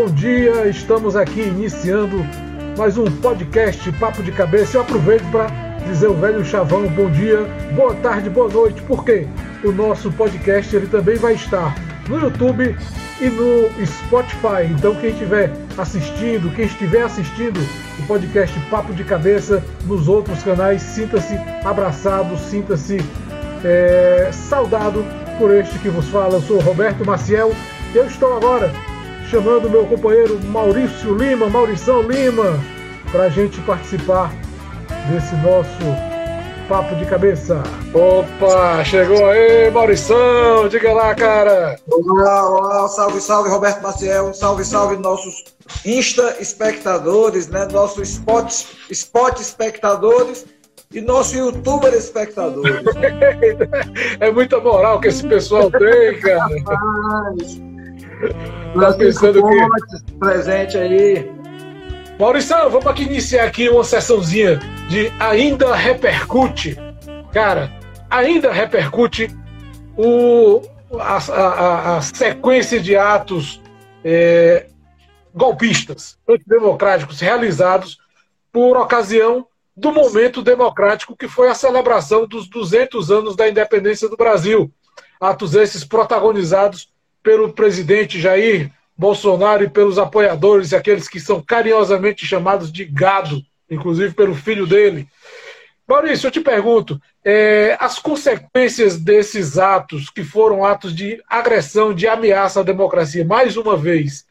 Bom 0.00 0.06
dia. 0.06 0.66
Estamos 0.66 1.14
aqui 1.14 1.42
iniciando 1.42 2.24
mais 2.78 2.96
um 2.96 3.04
podcast 3.04 3.92
Papo 3.92 4.22
de 4.22 4.32
Cabeça. 4.32 4.78
Eu 4.78 4.80
aproveito 4.80 5.30
para 5.30 5.48
dizer 5.86 6.06
o 6.06 6.14
velho 6.14 6.42
chavão 6.42 6.88
bom 6.88 7.10
dia, 7.10 7.42
boa 7.76 7.94
tarde, 7.96 8.30
boa 8.30 8.48
noite, 8.48 8.80
porque 8.88 9.26
o 9.62 9.70
nosso 9.70 10.10
podcast 10.12 10.74
ele 10.74 10.86
também 10.86 11.16
vai 11.16 11.34
estar 11.34 11.74
no 12.08 12.18
YouTube 12.18 12.74
e 13.20 13.28
no 13.28 13.86
Spotify. 13.86 14.64
Então 14.70 14.94
quem 14.94 15.10
estiver 15.10 15.52
assistindo, 15.76 16.50
quem 16.56 16.64
estiver 16.64 17.02
assistindo 17.02 17.60
o 17.98 18.06
podcast 18.06 18.58
Papo 18.70 18.94
de 18.94 19.04
Cabeça 19.04 19.62
nos 19.84 20.08
outros 20.08 20.42
canais, 20.42 20.80
sinta-se 20.80 21.34
abraçado, 21.62 22.38
sinta-se 22.38 23.04
é, 23.62 24.30
saudado 24.32 25.04
por 25.38 25.54
este 25.54 25.78
que 25.78 25.90
vos 25.90 26.08
fala. 26.08 26.36
Eu 26.36 26.40
sou 26.40 26.58
Roberto 26.58 27.04
Maciel. 27.04 27.54
Eu 27.94 28.06
estou 28.06 28.34
agora 28.34 28.72
chamando 29.30 29.70
meu 29.70 29.86
companheiro 29.86 30.40
Maurício 30.46 31.16
Lima, 31.16 31.48
Maurição 31.48 32.02
Lima, 32.02 32.58
para 33.12 33.24
a 33.24 33.28
gente 33.28 33.60
participar 33.60 34.34
desse 35.08 35.36
nosso 35.36 35.70
Papo 36.68 36.96
de 36.96 37.06
Cabeça. 37.06 37.62
Opa, 37.94 38.82
chegou 38.84 39.30
aí, 39.30 39.70
Maurição, 39.70 40.68
diga 40.68 40.92
lá, 40.92 41.14
cara. 41.14 41.78
Olá, 41.88 42.50
olá, 42.50 42.88
salve, 42.88 43.20
salve, 43.20 43.48
Roberto 43.48 43.80
Maciel, 43.80 44.34
salve, 44.34 44.64
salve, 44.64 44.96
nossos 44.96 45.44
Insta 45.86 46.36
espectadores, 46.40 47.46
né, 47.46 47.68
nossos 47.70 48.08
spot, 48.08 48.52
spot 48.90 49.40
espectadores 49.40 50.44
e 50.92 51.00
nosso 51.00 51.36
youtuber 51.36 51.94
espectadores. 51.94 52.84
é 54.18 54.32
muita 54.32 54.58
moral 54.58 55.00
que 55.00 55.06
esse 55.06 55.24
pessoal 55.24 55.70
tem, 55.70 56.18
cara. 56.18 56.48
Tá 58.78 58.92
pensando 58.94 59.42
que... 59.42 60.14
presente 60.18 60.78
aí. 60.78 61.30
Maurício, 62.18 62.56
vamos 62.68 62.86
aqui 62.86 63.04
iniciar 63.04 63.44
aqui 63.44 63.68
uma 63.68 63.82
sessãozinha 63.82 64.58
de 64.88 65.10
ainda 65.18 65.74
repercute. 65.74 66.76
Cara, 67.32 67.70
ainda 68.10 68.52
repercute 68.52 69.28
o, 69.96 70.60
a, 70.98 71.16
a, 71.16 71.96
a 71.96 72.02
sequência 72.02 72.80
de 72.80 72.96
atos 72.96 73.62
é, 74.04 74.66
golpistas, 75.34 76.18
antidemocráticos 76.28 77.20
realizados 77.20 77.98
por 78.52 78.76
ocasião 78.76 79.46
do 79.76 79.92
momento 79.92 80.42
democrático 80.42 81.16
que 81.16 81.28
foi 81.28 81.48
a 81.48 81.54
celebração 81.54 82.26
dos 82.26 82.48
200 82.48 83.10
anos 83.10 83.36
da 83.36 83.48
independência 83.48 84.08
do 84.08 84.16
Brasil. 84.16 84.70
Atos 85.18 85.54
esses 85.54 85.84
protagonizados 85.84 86.89
pelo 87.22 87.52
presidente 87.52 88.20
Jair 88.20 88.70
Bolsonaro 88.96 89.64
e 89.64 89.70
pelos 89.70 89.98
apoiadores, 89.98 90.74
aqueles 90.74 91.08
que 91.08 91.18
são 91.18 91.42
carinhosamente 91.42 92.26
chamados 92.26 92.70
de 92.70 92.84
gado, 92.84 93.42
inclusive 93.70 94.14
pelo 94.14 94.34
filho 94.34 94.66
dele. 94.66 95.08
Maurício, 95.88 96.26
eu 96.26 96.30
te 96.30 96.40
pergunto, 96.40 97.00
é, 97.24 97.76
as 97.80 97.98
consequências 97.98 98.98
desses 98.98 99.58
atos, 99.58 100.08
que 100.08 100.22
foram 100.22 100.64
atos 100.64 100.94
de 100.94 101.20
agressão, 101.28 101.94
de 101.94 102.06
ameaça 102.06 102.60
à 102.60 102.62
democracia, 102.62 103.24
mais 103.24 103.56
uma 103.56 103.76
vez, 103.76 104.24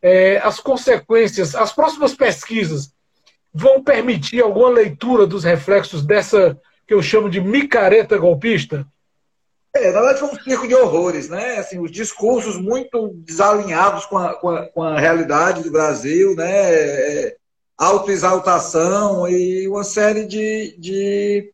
é, 0.00 0.40
as 0.42 0.60
consequências, 0.60 1.54
as 1.54 1.72
próximas 1.72 2.14
pesquisas 2.14 2.92
vão 3.52 3.82
permitir 3.82 4.42
alguma 4.42 4.68
leitura 4.68 5.26
dos 5.26 5.44
reflexos 5.44 6.04
dessa 6.04 6.58
que 6.86 6.94
eu 6.94 7.02
chamo 7.02 7.28
de 7.28 7.40
micareta 7.40 8.16
golpista? 8.16 8.86
É, 9.76 9.90
na 9.90 10.00
verdade 10.00 10.20
foi 10.20 10.28
um 10.28 10.42
circo 10.42 10.68
de 10.68 10.74
horrores, 10.74 11.28
né? 11.28 11.58
Assim, 11.58 11.80
os 11.80 11.90
discursos 11.90 12.56
muito 12.56 13.08
desalinhados 13.16 14.06
com 14.06 14.16
a, 14.16 14.34
com 14.34 14.48
a, 14.50 14.66
com 14.68 14.82
a 14.82 15.00
realidade 15.00 15.64
do 15.64 15.70
Brasil, 15.70 16.36
né? 16.36 16.74
É, 16.74 17.36
autoexaltação 17.76 19.28
e 19.28 19.66
uma 19.66 19.82
série 19.82 20.26
de, 20.26 20.76
de, 20.78 21.52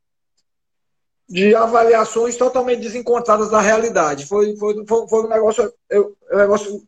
de, 1.27 1.55
avaliações 1.55 2.37
totalmente 2.37 2.83
desencontradas 2.83 3.49
da 3.51 3.61
realidade. 3.61 4.27
Foi, 4.27 4.55
foi, 4.57 4.85
foi, 4.87 5.09
foi 5.09 5.25
um, 5.25 5.29
negócio, 5.29 5.73
um 5.91 6.37
negócio 6.37 6.83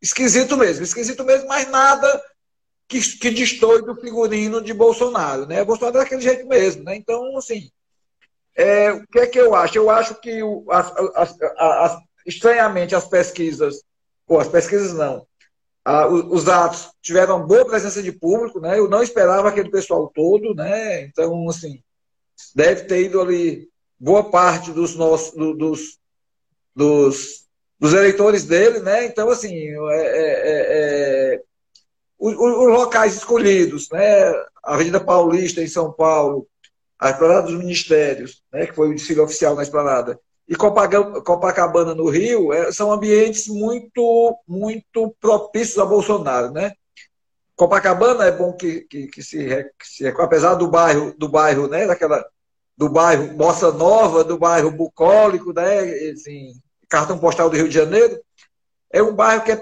esquisito 0.00 0.56
mesmo, 0.56 0.84
esquisito 0.84 1.22
mesmo, 1.22 1.48
mas 1.48 1.68
nada 1.68 2.22
que, 2.88 2.98
que 3.18 3.30
destoie 3.30 3.82
do 3.82 3.94
figurino 3.96 4.62
de 4.62 4.72
Bolsonaro, 4.72 5.46
né? 5.46 5.62
Bolsonaro 5.64 5.98
é 5.98 6.00
daquele 6.00 6.22
jeito 6.22 6.46
mesmo, 6.48 6.82
né? 6.82 6.96
Então, 6.96 7.36
assim, 7.36 7.70
é, 8.56 8.92
o 8.92 9.06
que 9.06 9.18
é 9.18 9.26
que 9.26 9.38
eu 9.38 9.54
acho? 9.54 9.78
Eu 9.78 9.90
acho 9.90 10.14
que, 10.20 10.42
o, 10.42 10.64
as, 10.70 10.92
as, 11.14 11.36
as, 11.58 11.98
estranhamente, 12.26 12.94
as 12.94 13.06
pesquisas, 13.06 13.82
ou 14.26 14.38
as 14.40 14.48
pesquisas 14.48 14.92
não, 14.92 15.26
os 16.30 16.48
atos 16.48 16.90
tiveram 17.02 17.46
boa 17.46 17.66
presença 17.66 18.02
de 18.02 18.12
público, 18.12 18.60
né? 18.60 18.78
Eu 18.78 18.88
não 18.88 19.02
esperava 19.02 19.48
aquele 19.48 19.70
pessoal 19.70 20.10
todo, 20.14 20.54
né? 20.54 21.02
Então, 21.02 21.48
assim, 21.48 21.82
deve 22.54 22.84
ter 22.84 23.04
ido 23.04 23.20
ali 23.20 23.68
boa 23.98 24.30
parte 24.30 24.70
dos 24.70 24.94
nossos, 24.94 25.34
do, 25.34 25.54
dos, 25.54 25.98
dos, 26.74 27.46
dos 27.80 27.94
eleitores 27.94 28.44
dele, 28.44 28.78
né? 28.78 29.06
Então, 29.06 29.28
assim, 29.28 29.54
é, 29.54 29.96
é, 29.96 30.30
é, 30.50 31.34
é 31.34 31.42
os, 32.16 32.34
os, 32.34 32.72
locais 32.72 33.16
escolhidos, 33.16 33.88
né? 33.90 34.30
A 34.62 34.74
Avenida 34.74 35.00
Paulista 35.00 35.60
em 35.60 35.66
São 35.66 35.92
Paulo, 35.92 36.46
a 37.02 37.10
Esplanada 37.10 37.42
dos 37.42 37.58
Ministérios, 37.58 38.44
né, 38.52 38.64
que 38.64 38.74
foi 38.74 38.88
o 38.88 38.94
desfile 38.94 39.18
oficial 39.18 39.56
na 39.56 39.64
Esplanada, 39.64 40.20
e 40.48 40.54
Copacabana 40.54 41.96
no 41.96 42.08
Rio, 42.08 42.52
é, 42.52 42.70
são 42.70 42.92
ambientes 42.92 43.48
muito, 43.48 44.38
muito 44.46 45.12
propícios 45.20 45.78
a 45.78 45.84
Bolsonaro, 45.84 46.52
né? 46.52 46.72
Copacabana 47.56 48.24
é 48.24 48.30
bom 48.30 48.52
que, 48.52 48.82
que, 48.82 49.08
que, 49.08 49.22
se, 49.22 49.64
que 49.78 49.86
se, 49.86 50.06
apesar 50.06 50.54
do 50.54 50.68
bairro, 50.68 51.12
do 51.18 51.28
bairro, 51.28 51.66
né, 51.66 51.86
daquela, 51.86 52.24
do 52.76 52.88
bairro 52.88 53.34
Bossa 53.34 53.72
Nova, 53.72 54.22
do 54.22 54.38
bairro 54.38 54.70
bucólico, 54.70 55.52
né, 55.52 55.80
assim, 56.12 56.52
cartão 56.88 57.18
postal 57.18 57.50
do 57.50 57.56
Rio 57.56 57.68
de 57.68 57.74
Janeiro, 57.74 58.20
é 58.92 59.02
um 59.02 59.12
bairro 59.12 59.42
que 59.42 59.50
é 59.50 59.56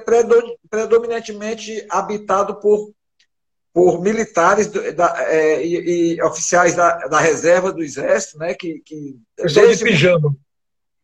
predominantemente 0.68 1.86
habitado 1.88 2.56
por 2.56 2.92
por 3.72 4.00
militares 4.00 4.66
da, 4.66 5.14
é, 5.28 5.64
e, 5.64 6.14
e, 6.16 6.22
oficiais 6.22 6.74
da, 6.74 7.06
da, 7.06 7.20
reserva 7.20 7.72
do 7.72 7.82
Exército, 7.82 8.38
né, 8.38 8.52
que, 8.54 8.82
que 8.84 9.16
desde, 9.36 9.84
de 9.84 10.08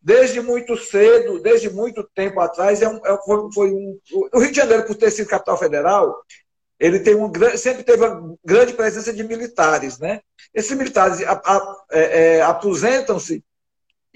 desde 0.03 0.41
muito 0.41 0.77
cedo, 0.77 1.41
desde 1.41 1.71
muito 1.71 2.09
tempo 2.15 2.41
atrás, 2.41 2.83
é 2.83 2.89
um, 2.89 2.97
é, 3.05 3.19
foi, 3.25 3.53
foi, 3.53 3.71
um, 3.73 3.99
o 4.33 4.39
Rio 4.39 4.51
de 4.51 4.57
Janeiro, 4.57 4.85
por 4.85 4.95
ter 4.95 5.11
sido 5.11 5.29
capital 5.29 5.59
federal, 5.59 6.17
ele 6.79 7.01
tem 7.01 7.15
um, 7.15 7.31
sempre 7.57 7.83
teve 7.83 8.05
uma 8.05 8.37
grande 8.45 8.73
presença 8.75 9.13
de 9.13 9.25
militares. 9.25 9.99
Né? 9.99 10.21
Esses 10.55 10.77
militares 10.77 11.21
é, 11.21 12.37
é, 12.37 12.43
aposentam-se 12.43 13.43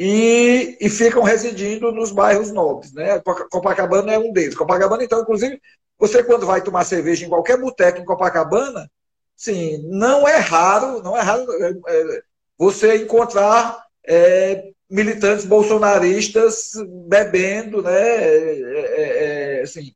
e, 0.03 0.79
e, 0.81 0.89
ficam 0.89 1.23
residindo 1.23 1.93
nos 1.93 2.11
bairros 2.11 2.51
nobres. 2.51 2.91
Né? 2.95 3.21
Copacabana 3.51 4.15
é 4.15 4.19
um 4.19 4.33
deles. 4.33 4.57
Copacabana, 4.57 5.05
então, 5.05 5.21
inclusive, 5.21 5.61
você, 5.99 6.25
quando 6.25 6.47
vai 6.47 6.63
tomar 6.63 6.85
cerveja 6.85 7.27
em 7.27 7.29
qualquer 7.29 7.61
boteco 7.61 7.99
em 7.99 8.05
Copacabana, 8.07 8.91
sim, 9.37 9.87
não 9.91 10.27
é 10.27 10.39
raro, 10.39 11.03
não 11.03 11.15
é 11.15 11.21
raro 11.21 11.45
é, 11.53 11.75
é, 11.89 12.23
você 12.57 12.97
encontrar 12.97 13.85
é, 14.09 14.71
militantes 14.89 15.45
bolsonaristas 15.45 16.73
bebendo, 17.07 17.83
né, 17.83 17.93
é, 17.93 18.61
é, 18.97 19.59
é 19.59 19.63
assim, 19.63 19.93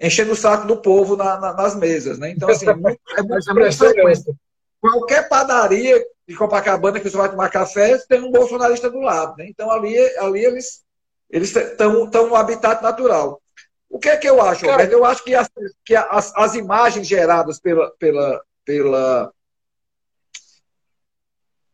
enchendo 0.00 0.32
o 0.32 0.36
saco 0.36 0.66
do 0.66 0.78
povo 0.78 1.16
na, 1.16 1.38
na, 1.38 1.52
nas 1.52 1.76
mesas, 1.76 2.18
né? 2.18 2.30
Então, 2.30 2.48
assim, 2.50 2.66
muito, 2.66 3.00
é 3.16 3.22
muito, 3.22 3.54
muito 3.54 4.36
Qualquer 4.80 5.28
padaria 5.28 6.04
de 6.26 6.34
Copacabana 6.34 6.98
que 6.98 7.08
você 7.08 7.16
vai 7.16 7.30
tomar 7.30 7.50
café, 7.50 7.96
tem 8.08 8.20
um 8.20 8.30
bolsonarista 8.30 8.90
do 8.90 9.00
lado, 9.00 9.36
né? 9.36 9.46
Então, 9.48 9.70
ali, 9.70 9.96
ali 10.18 10.44
eles 10.44 10.84
eles 11.30 11.54
estão 11.54 12.08
no 12.28 12.36
habitat 12.36 12.82
natural. 12.82 13.42
O 13.88 13.98
que 13.98 14.08
é 14.08 14.16
que 14.16 14.28
eu 14.28 14.40
acho, 14.40 14.62
Cara, 14.62 14.72
Roberto? 14.72 14.92
Eu 14.92 15.04
acho 15.04 15.24
que, 15.24 15.34
as, 15.34 15.48
que 15.84 15.94
as, 15.94 16.32
as 16.36 16.54
imagens 16.54 17.06
geradas 17.06 17.58
pela, 17.58 17.90
pela, 17.98 18.42
pela, 18.64 19.32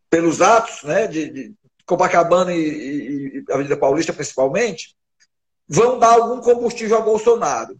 pelos 0.08 0.40
atos 0.40 0.82
né, 0.84 1.06
de, 1.06 1.30
de 1.30 1.54
Copacabana 1.84 2.52
e, 2.54 3.44
e 3.46 3.52
Avenida 3.52 3.76
Paulista, 3.76 4.12
principalmente, 4.12 4.94
vão 5.68 5.98
dar 5.98 6.12
algum 6.12 6.40
combustível 6.40 6.98
ao 6.98 7.04
Bolsonaro. 7.04 7.76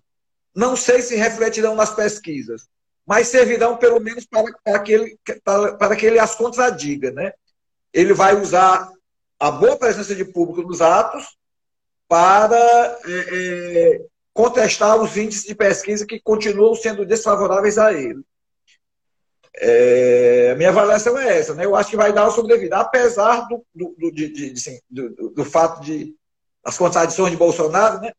Não 0.55 0.77
sei 0.77 1.01
se 1.01 1.17
refletirão 1.17 1.75
nas 1.75 1.95
pesquisas, 1.95 2.69
mas 3.07 3.29
servirão 3.29 3.77
pelo 3.77 4.01
menos 4.01 4.25
para, 4.25 4.45
para, 4.65 4.79
que, 4.81 4.93
ele, 4.93 5.19
para, 5.45 5.77
para 5.77 5.97
que 5.97 6.07
ele 6.07 6.19
as 6.19 6.35
contradiga. 6.35 7.11
Né? 7.11 7.33
Ele 7.93 8.15
vai 8.15 8.41
usar 8.41 8.91
a 9.39 9.51
boa 9.51 9.77
presença 9.77 10.15
de 10.15 10.25
público 10.25 10.63
nos 10.63 10.81
atos 10.81 11.37
para 12.09 12.99
é, 13.05 13.11
é, 13.11 14.01
contestar 14.33 15.01
os 15.01 15.17
índices 15.17 15.45
de 15.45 15.55
pesquisa 15.55 16.07
que 16.07 16.21
continuam 16.21 16.75
sendo 16.75 17.05
desfavoráveis 17.05 17.79
a 17.79 17.93
ele. 17.93 18.23
É, 19.57 20.51
a 20.53 20.57
minha 20.57 20.71
avaliação 20.71 21.19
é 21.19 21.39
essa, 21.39 21.55
né? 21.55 21.65
Eu 21.65 21.77
acho 21.77 21.91
que 21.91 21.97
vai 21.97 22.13
dar 22.13 22.27
o 22.27 22.31
sobrevida, 22.31 22.79
apesar 22.79 23.47
do, 23.49 23.65
do, 23.75 23.95
do, 23.99 24.11
de, 24.11 24.29
de, 24.29 24.83
do, 24.89 25.31
do, 25.31 25.45
fato 25.45 25.83
de 25.83 26.15
as 26.65 26.79
contradições 26.79 27.31
de 27.31 27.37
Bolsonaro, 27.37 28.01
né? 28.01 28.13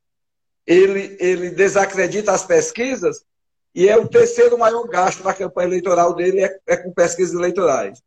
ele, 0.65 1.17
ele 1.19 1.49
desacredita 1.49 2.31
as 2.31 2.45
pesquisas 2.45 3.23
e 3.73 3.89
é 3.89 3.97
o 3.97 4.07
terceiro 4.07 4.57
maior 4.57 4.87
gasto 4.87 5.23
na 5.23 5.33
campanha 5.33 5.67
eleitoral 5.67 6.13
dele 6.13 6.43
é, 6.43 6.57
é 6.67 6.77
com 6.77 6.93
pesquisas 6.93 7.33
eleitorais. 7.33 8.01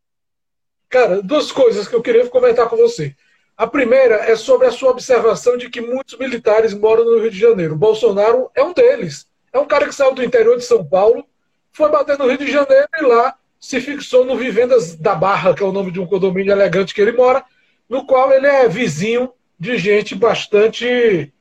Cara, 0.89 1.21
duas 1.21 1.51
coisas 1.51 1.87
que 1.87 1.95
eu 1.95 2.01
queria 2.01 2.27
comentar 2.29 2.69
com 2.69 2.77
você. 2.77 3.13
A 3.57 3.67
primeira 3.67 4.15
é 4.15 4.35
sobre 4.35 4.67
a 4.67 4.71
sua 4.71 4.91
observação 4.91 5.57
de 5.57 5.69
que 5.69 5.81
muitos 5.81 6.17
militares 6.17 6.73
moram 6.73 7.03
no 7.03 7.19
Rio 7.19 7.31
de 7.31 7.39
Janeiro. 7.39 7.75
Bolsonaro 7.75 8.49
é 8.55 8.63
um 8.63 8.71
deles. 8.71 9.27
É 9.51 9.59
um 9.59 9.65
cara 9.65 9.87
que 9.87 9.95
saiu 9.95 10.13
do 10.13 10.23
interior 10.23 10.55
de 10.57 10.63
São 10.63 10.85
Paulo, 10.85 11.25
foi 11.71 11.89
bater 11.89 12.17
no 12.17 12.27
Rio 12.27 12.37
de 12.37 12.51
Janeiro 12.51 12.87
e 12.97 13.01
lá 13.01 13.35
se 13.59 13.81
fixou 13.81 14.23
no 14.23 14.37
Vivendas 14.37 14.95
da 14.95 15.15
Barra, 15.15 15.53
que 15.53 15.63
é 15.63 15.65
o 15.65 15.71
nome 15.71 15.91
de 15.91 15.99
um 15.99 16.05
condomínio 16.05 16.51
elegante 16.51 16.93
que 16.93 17.01
ele 17.01 17.11
mora, 17.11 17.43
no 17.89 18.05
qual 18.05 18.31
ele 18.31 18.47
é 18.47 18.67
vizinho 18.67 19.33
de 19.59 19.77
gente 19.77 20.13
bastante 20.13 21.33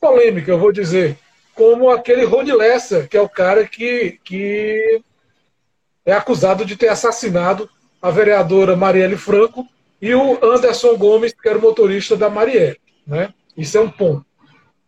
polêmica, 0.00 0.50
eu 0.50 0.58
vou 0.58 0.72
dizer, 0.72 1.18
como 1.60 1.90
aquele 1.90 2.24
Rony 2.24 2.52
Lessa, 2.52 3.06
que 3.06 3.18
é 3.18 3.20
o 3.20 3.28
cara 3.28 3.66
que, 3.66 4.18
que 4.24 5.02
é 6.06 6.12
acusado 6.14 6.64
de 6.64 6.74
ter 6.74 6.88
assassinado 6.88 7.68
a 8.00 8.10
vereadora 8.10 8.74
Marielle 8.74 9.18
Franco 9.18 9.68
e 10.00 10.14
o 10.14 10.42
Anderson 10.42 10.96
Gomes, 10.96 11.34
que 11.34 11.46
era 11.46 11.58
o 11.58 11.60
motorista 11.60 12.16
da 12.16 12.30
Marielle. 12.30 12.78
Né? 13.06 13.34
Isso 13.54 13.76
é 13.76 13.80
um 13.82 13.90
ponto. 13.90 14.24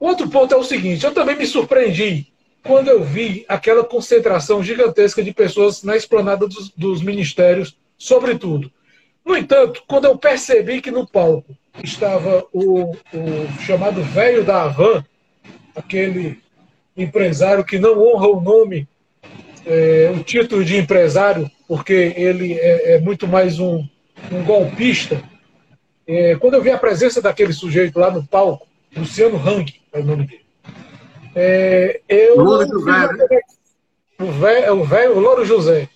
Outro 0.01 0.31
ponto 0.31 0.55
é 0.55 0.57
o 0.57 0.65
seguinte: 0.65 1.05
eu 1.05 1.13
também 1.13 1.37
me 1.37 1.45
surpreendi 1.45 2.33
quando 2.65 2.89
eu 2.89 3.05
vi 3.05 3.45
aquela 3.47 3.85
concentração 3.85 4.63
gigantesca 4.63 5.23
de 5.23 5.35
pessoas 5.35 5.83
na 5.83 5.95
esplanada 5.95 6.49
dos, 6.49 6.71
dos 6.71 7.03
ministérios, 7.03 7.77
sobretudo. 7.99 8.73
No 9.23 9.37
entanto, 9.37 9.83
quando 9.87 10.07
eu 10.07 10.17
percebi 10.17 10.81
que 10.81 10.91
no 10.91 11.07
palco 11.07 11.55
estava 11.85 12.47
o, 12.51 12.93
o 12.93 13.61
chamado 13.61 14.03
velho 14.03 14.43
da 14.43 14.63
Havan, 14.63 15.05
aquele 15.77 16.42
empresário 16.97 17.65
que 17.65 17.79
não 17.79 18.01
honra 18.01 18.29
o 18.29 18.41
nome, 18.41 18.89
é, 19.65 20.13
o 20.15 20.23
título 20.23 20.65
de 20.65 20.77
empresário, 20.77 21.51
porque 21.67 22.13
ele 22.17 22.55
é, 22.55 22.95
é 22.95 22.99
muito 23.01 23.27
mais 23.27 23.59
um, 23.59 23.87
um 24.31 24.45
golpista. 24.45 25.23
É, 26.07 26.37
quando 26.37 26.55
eu 26.55 26.63
vi 26.63 26.71
a 26.71 26.79
presença 26.79 27.23
daquele 27.23 27.53
sujeito 27.53 27.99
lá 27.99 28.11
no 28.11 28.27
palco, 28.27 28.67
Luciano 28.97 29.37
Hang 29.37 29.73
é 29.93 29.99
o 29.99 30.05
nome 30.05 30.27
dele. 30.27 30.43
É, 31.35 32.01
eu 32.09 32.37
Louro 32.37 32.69
José. 32.69 32.91
Né? 32.91 33.41
O 34.21 34.27
velho, 34.33 34.75
o 34.75 34.85
velho 34.85 35.19
Louro 35.19 35.45
José. 35.45 35.89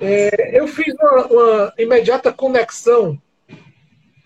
É, 0.00 0.58
eu 0.58 0.68
fiz 0.68 0.94
uma, 0.94 1.26
uma, 1.26 1.72
imediata 1.78 2.32
conexão 2.32 3.18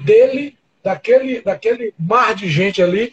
dele, 0.01 0.57
daquele, 0.83 1.41
daquele 1.41 1.95
mar 1.99 2.35
de 2.35 2.49
gente 2.49 2.83
ali, 2.83 3.13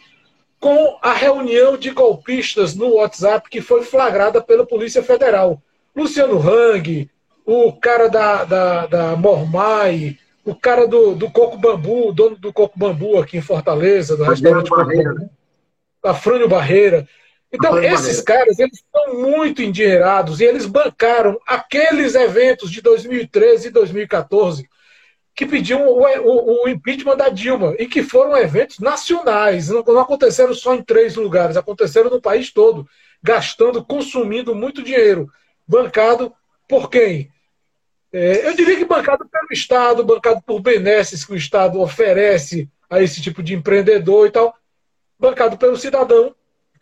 com 0.60 0.98
a 1.02 1.12
reunião 1.12 1.76
de 1.76 1.90
golpistas 1.90 2.74
no 2.74 2.94
WhatsApp 2.94 3.48
que 3.48 3.60
foi 3.60 3.82
flagrada 3.82 4.40
pela 4.42 4.66
Polícia 4.66 5.02
Federal. 5.02 5.60
Luciano 5.94 6.38
Hang, 6.38 7.10
o 7.44 7.72
cara 7.72 8.08
da, 8.08 8.44
da, 8.44 8.86
da 8.86 9.16
Mormai, 9.16 10.18
o 10.44 10.54
cara 10.54 10.86
do, 10.86 11.14
do 11.14 11.30
Coco 11.30 11.58
Bambu, 11.58 12.08
o 12.08 12.12
dono 12.12 12.36
do 12.36 12.52
Coco 12.52 12.78
Bambu 12.78 13.18
aqui 13.18 13.38
em 13.38 13.42
Fortaleza, 13.42 14.16
do 14.16 14.24
restaurante 14.24 14.70
Barreira, 14.70 15.14
né? 15.14 15.28
Afrânio 16.02 16.48
Barreira. 16.48 17.08
Então, 17.52 17.70
Afrânio 17.70 17.94
esses 17.94 18.22
Barreira. 18.22 18.24
caras, 18.24 18.58
eles 18.58 18.78
estão 18.78 19.20
muito 19.20 19.62
endinheirados 19.62 20.40
e 20.40 20.44
eles 20.44 20.66
bancaram 20.66 21.38
aqueles 21.46 22.14
eventos 22.14 22.70
de 22.70 22.80
2013 22.80 23.68
e 23.68 23.70
2014 23.70 24.68
que 25.36 25.44
pediam 25.44 25.86
o, 25.86 26.00
o, 26.02 26.64
o, 26.64 26.68
impeachment 26.68 27.18
da 27.18 27.28
Dilma 27.28 27.74
e 27.78 27.86
que 27.86 28.02
foram 28.02 28.38
eventos 28.38 28.78
nacionais, 28.78 29.68
não, 29.68 29.82
não, 29.82 30.00
aconteceram 30.00 30.54
só 30.54 30.74
em 30.74 30.82
três 30.82 31.14
lugares, 31.14 31.58
aconteceram 31.58 32.08
no 32.08 32.22
país 32.22 32.50
todo, 32.50 32.88
gastando, 33.22 33.84
consumindo 33.84 34.54
muito 34.54 34.82
dinheiro, 34.82 35.30
bancado 35.68 36.32
por 36.66 36.88
quem? 36.88 37.30
É, 38.10 38.48
eu 38.48 38.56
diria 38.56 38.78
que 38.78 38.86
bancado 38.86 39.28
pelo 39.28 39.48
Estado, 39.52 40.02
bancado 40.02 40.40
por 40.40 40.58
benesses 40.58 41.22
que 41.22 41.34
o 41.34 41.36
Estado 41.36 41.78
oferece 41.82 42.66
a 42.88 43.02
esse 43.02 43.20
tipo 43.20 43.42
de 43.42 43.54
empreendedor 43.54 44.26
e 44.26 44.30
tal, 44.30 44.56
bancado 45.18 45.58
pelo 45.58 45.76
cidadão, 45.76 46.34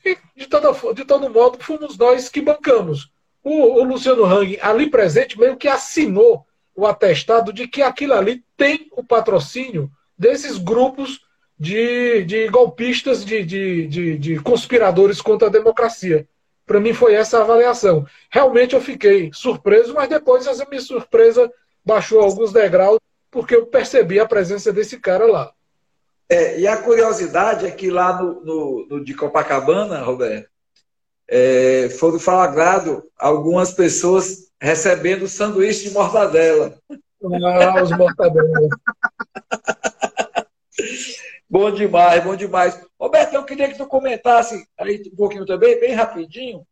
e 0.04 0.16
de, 0.36 0.46
toda, 0.46 0.94
de 0.94 1.04
todo 1.04 1.28
modo 1.28 1.58
fomos 1.60 1.98
nós 1.98 2.28
que 2.28 2.40
bancamos. 2.40 3.10
O, 3.42 3.80
o 3.80 3.84
Luciano 3.84 4.24
Hang, 4.24 4.56
ali 4.62 4.88
presente, 4.88 5.36
meio 5.36 5.56
que 5.56 5.66
assinou 5.66 6.46
o 6.74 6.86
atestado 6.86 7.52
de 7.52 7.68
que 7.68 7.82
aquilo 7.82 8.14
ali 8.14 8.44
tem 8.56 8.88
o 8.92 9.04
patrocínio 9.04 9.90
desses 10.18 10.58
grupos 10.58 11.20
de, 11.58 12.24
de 12.24 12.48
golpistas, 12.48 13.24
de, 13.24 13.44
de, 13.44 13.86
de, 13.86 14.18
de 14.18 14.40
conspiradores 14.40 15.20
contra 15.20 15.48
a 15.48 15.50
democracia. 15.50 16.28
Para 16.66 16.80
mim 16.80 16.92
foi 16.94 17.14
essa 17.14 17.38
a 17.38 17.42
avaliação. 17.42 18.06
Realmente 18.30 18.74
eu 18.74 18.80
fiquei 18.80 19.30
surpreso, 19.32 19.94
mas 19.94 20.08
depois 20.08 20.46
essa 20.46 20.66
minha 20.68 20.80
surpresa 20.80 21.50
baixou 21.84 22.20
alguns 22.20 22.52
degraus, 22.52 22.98
porque 23.30 23.54
eu 23.54 23.66
percebi 23.66 24.18
a 24.18 24.26
presença 24.26 24.72
desse 24.72 24.98
cara 24.98 25.26
lá. 25.26 25.52
É, 26.28 26.58
e 26.58 26.66
a 26.66 26.76
curiosidade 26.78 27.66
é 27.66 27.70
que 27.70 27.90
lá 27.90 28.20
no, 28.20 28.40
no, 28.42 28.86
no 28.88 29.04
de 29.04 29.14
Copacabana, 29.14 30.02
Roberto, 30.02 30.48
é, 31.28 31.88
foram 31.98 32.18
flagrado 32.18 33.04
algumas 33.18 33.72
pessoas 33.72 34.50
recebendo 34.60 35.28
sanduíche 35.28 35.88
de 35.88 35.94
mortadela. 35.94 36.78
Ah, 37.22 37.82
os 37.82 37.90
mortadela. 37.90 38.68
bom 41.48 41.70
demais, 41.70 42.24
bom 42.24 42.36
demais. 42.36 42.80
Roberto, 42.98 43.34
eu 43.34 43.44
queria 43.44 43.68
que 43.68 43.78
tu 43.78 43.86
comentasse 43.86 44.66
aí 44.78 45.02
um 45.12 45.16
pouquinho 45.16 45.46
também, 45.46 45.80
bem 45.80 45.94
rapidinho, 45.94 46.66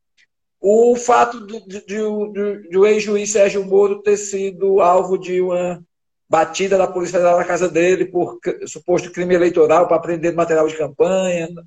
o 0.61 0.95
fato 0.95 1.45
de 1.47 2.01
o 2.01 2.87
ex-juiz 2.87 3.31
Sérgio 3.31 3.65
Moro 3.65 4.01
ter 4.03 4.17
sido 4.17 4.81
alvo 4.81 5.19
de 5.19 5.41
uma 5.41 5.83
batida 6.29 6.79
da 6.79 6.87
Polícia 6.87 7.19
Federal 7.19 7.39
na 7.39 7.45
casa 7.45 7.69
dele 7.69 8.07
por 8.07 8.39
suposto 8.67 9.11
crime 9.11 9.35
eleitoral 9.35 9.87
para 9.89 9.99
prender 9.99 10.35
material 10.35 10.67
de 10.67 10.77
campanha. 10.77 11.49
O 11.49 11.65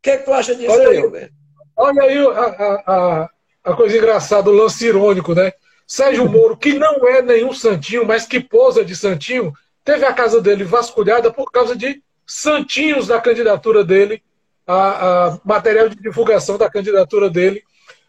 que, 0.00 0.10
é 0.10 0.16
que 0.16 0.24
tu 0.24 0.32
acha 0.32 0.54
disso 0.54 0.70
olha 0.70 0.88
aí, 0.88 0.98
Roberto? 1.00 1.34
Olha 1.80 2.02
aí 2.02 2.18
a, 2.18 2.82
a, 2.86 3.30
a 3.62 3.76
coisa 3.76 3.96
engraçada, 3.96 4.50
o 4.50 4.52
lance 4.52 4.84
irônico, 4.84 5.32
né? 5.32 5.52
Sérgio 5.86 6.26
Moro, 6.28 6.56
que 6.56 6.76
não 6.76 7.06
é 7.06 7.22
nenhum 7.22 7.54
santinho, 7.54 8.04
mas 8.04 8.26
que 8.26 8.40
posa 8.40 8.84
de 8.84 8.96
santinho, 8.96 9.52
teve 9.84 10.04
a 10.04 10.12
casa 10.12 10.40
dele 10.40 10.64
vasculhada 10.64 11.32
por 11.32 11.52
causa 11.52 11.76
de 11.76 12.02
santinhos 12.26 13.06
da 13.06 13.20
candidatura 13.20 13.84
dele, 13.84 14.20
a, 14.66 15.26
a 15.28 15.40
material 15.44 15.88
de 15.88 15.94
divulgação 15.94 16.58
da 16.58 16.68
candidatura 16.68 17.30
dele 17.30 17.62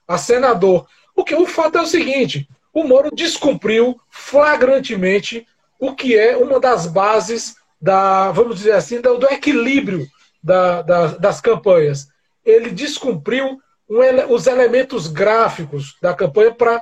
a 0.08 0.18
senador. 0.18 0.88
O 1.16 1.24
que 1.24 1.36
o 1.36 1.46
fato 1.46 1.78
é 1.78 1.82
o 1.84 1.88
seguinte: 1.88 2.50
o 2.74 2.84
Moro 2.84 3.12
descumpriu 3.14 4.02
flagrantemente 4.10 5.46
o 5.80 5.94
que 5.94 6.18
é 6.18 6.36
uma 6.36 6.60
das 6.60 6.88
bases 6.88 7.56
da, 7.80 8.32
vamos 8.32 8.58
dizer 8.58 8.72
assim, 8.72 9.00
do, 9.00 9.20
do 9.20 9.28
equilíbrio 9.28 10.08
da, 10.44 10.82
da, 10.82 11.08
das 11.18 11.40
campanhas 11.40 12.08
ele 12.46 12.72
descumpriu 12.72 13.60
um, 13.90 14.34
os 14.34 14.48
elementos 14.48 15.08
gráficos 15.08 15.96
da 16.02 16.14
campanha 16.14 16.54
para 16.54 16.82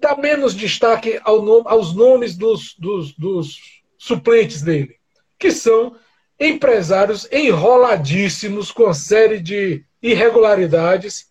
dar 0.00 0.16
menos 0.16 0.54
destaque 0.54 1.20
ao 1.22 1.42
nome, 1.42 1.64
aos 1.66 1.94
nomes 1.94 2.36
dos, 2.36 2.74
dos, 2.78 3.12
dos 3.12 3.58
suplentes 3.98 4.62
dele, 4.62 4.96
que 5.38 5.50
são 5.50 5.94
empresários 6.38 7.30
enroladíssimos 7.30 8.72
com 8.72 8.92
série 8.94 9.40
de 9.40 9.84
irregularidades 10.02 11.30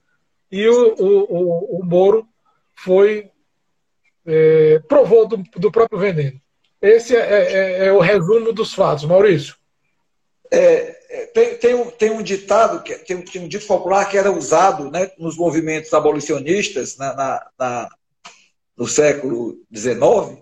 e 0.52 0.68
o, 0.68 0.96
o, 1.00 1.78
o, 1.78 1.80
o 1.80 1.86
Moro 1.86 2.28
foi 2.76 3.32
é, 4.26 4.80
provou 4.88 5.28
do, 5.28 5.38
do, 5.56 5.72
próprio 5.72 6.00
veneno. 6.00 6.40
Esse 6.82 7.16
é, 7.16 7.20
é, 7.20 7.88
é, 7.88 7.92
o 7.92 8.00
resumo 8.00 8.54
dos 8.54 8.74
fatos, 8.74 9.06
Maurício. 9.06 9.56
É, 10.51 10.98
é, 11.10 11.25
tem, 11.27 11.58
tem, 11.58 11.75
um, 11.75 11.91
tem 11.91 12.12
um 12.12 12.24
ditado, 12.24 12.82
que, 12.82 12.96
tem, 12.96 13.18
um, 13.18 13.22
tem 13.22 13.44
um 13.44 13.48
dito 13.48 13.68
popular 13.68 14.10
que 14.10 14.18
era 14.18 14.32
usado 14.32 14.89
né, 14.89 15.12
nos 15.18 15.38
movimentos 15.38 15.94
abolicionistas 15.94 16.98
na, 16.98 17.15
na, 17.15 17.48
na, 17.58 17.89
no 18.75 18.88
século 18.88 19.60
XIX, 19.75 20.39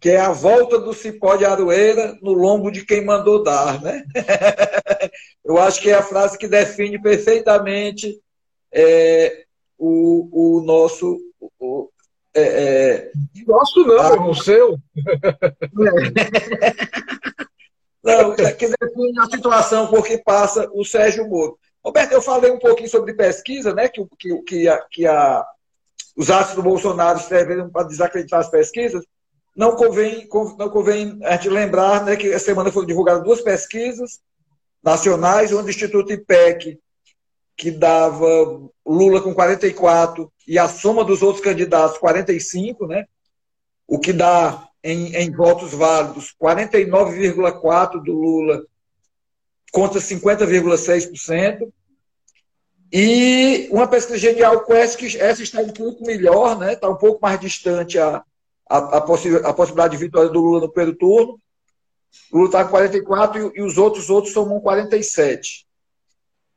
que 0.00 0.10
é 0.10 0.20
a 0.20 0.30
volta 0.30 0.78
do 0.78 0.92
cipó 0.92 1.36
de 1.36 1.44
aroeira 1.44 2.16
no 2.22 2.32
lombo 2.32 2.70
de 2.70 2.84
quem 2.84 3.04
mandou 3.04 3.42
dar. 3.42 3.80
Né? 3.80 4.04
Eu 5.44 5.58
acho 5.58 5.80
que 5.80 5.90
é 5.90 5.94
a 5.94 6.02
frase 6.02 6.38
que 6.38 6.46
define 6.46 7.00
perfeitamente 7.00 8.20
é, 8.72 9.44
o, 9.78 10.58
o 10.58 10.62
nosso. 10.62 11.18
O, 11.58 11.88
é, 12.34 12.42
é, 12.42 13.12
nosso 13.46 13.84
não, 13.84 13.98
a, 13.98 14.28
o 14.28 14.34
seu. 14.34 14.78
Não, 18.02 18.32
é 18.34 18.52
que 18.52 18.66
define 18.68 19.18
a 19.20 19.26
situação 19.26 19.86
por 19.86 20.04
que 20.04 20.18
passa 20.18 20.68
o 20.72 20.84
Sérgio 20.84 21.28
Moro. 21.28 21.58
Roberto, 21.84 22.12
eu 22.12 22.22
falei 22.22 22.50
um 22.50 22.58
pouquinho 22.58 22.88
sobre 22.88 23.14
pesquisa, 23.14 23.74
né? 23.74 23.88
Que, 23.88 24.04
que, 24.18 24.42
que, 24.42 24.68
a, 24.68 24.78
que 24.90 25.06
a, 25.06 25.44
os 26.16 26.30
atos 26.30 26.54
do 26.54 26.62
Bolsonaro 26.62 27.20
servem 27.20 27.68
para 27.68 27.86
desacreditar 27.86 28.40
as 28.40 28.50
pesquisas. 28.50 29.04
Não 29.54 29.76
convém, 29.76 30.28
não 30.58 30.70
convém 30.70 31.18
a 31.22 31.32
gente 31.32 31.48
lembrar 31.48 32.04
né, 32.04 32.16
que 32.16 32.32
essa 32.32 32.46
semana 32.46 32.72
foram 32.72 32.86
divulgadas 32.86 33.22
duas 33.22 33.40
pesquisas 33.40 34.20
nacionais, 34.82 35.52
onde 35.52 35.68
o 35.68 35.70
Instituto 35.70 36.12
IPEC, 36.12 36.78
que 37.56 37.70
dava 37.70 38.26
Lula 38.84 39.20
com 39.20 39.34
44 39.34 40.32
e 40.48 40.58
a 40.58 40.68
soma 40.68 41.04
dos 41.04 41.22
outros 41.22 41.44
candidatos 41.44 41.98
45, 41.98 42.86
né? 42.86 43.04
o 43.92 43.98
que 43.98 44.12
dá 44.12 44.66
em, 44.82 45.14
em 45.14 45.30
votos 45.30 45.72
válidos 45.72 46.34
49,4% 46.40 48.02
do 48.02 48.12
Lula 48.12 48.64
contra 49.72 50.00
50,6%. 50.00 51.72
E 52.92 53.68
uma 53.70 53.86
pesquisa 53.86 54.18
genial 54.18 54.66
Quest, 54.66 54.98
que 54.98 55.16
essa 55.16 55.42
está 55.42 55.60
um 55.60 55.70
pouco 55.70 56.04
melhor, 56.04 56.58
né? 56.58 56.74
está 56.74 56.90
um 56.90 56.96
pouco 56.96 57.20
mais 57.22 57.40
distante 57.40 57.98
a, 57.98 58.22
a, 58.68 58.98
a, 58.98 59.00
possi 59.00 59.34
a 59.36 59.52
possibilidade 59.54 59.96
de 59.96 60.04
vitória 60.04 60.28
do 60.28 60.40
Lula 60.40 60.60
no 60.60 60.70
primeiro 60.70 60.98
turno. 60.98 61.40
O 62.30 62.36
Lula 62.36 62.48
está 62.48 62.64
com 62.64 62.70
44 62.72 63.52
e, 63.54 63.60
e, 63.60 63.62
os 63.62 63.78
outros 63.78 64.10
outros 64.10 64.34
somam 64.34 64.60
47. 64.60 65.66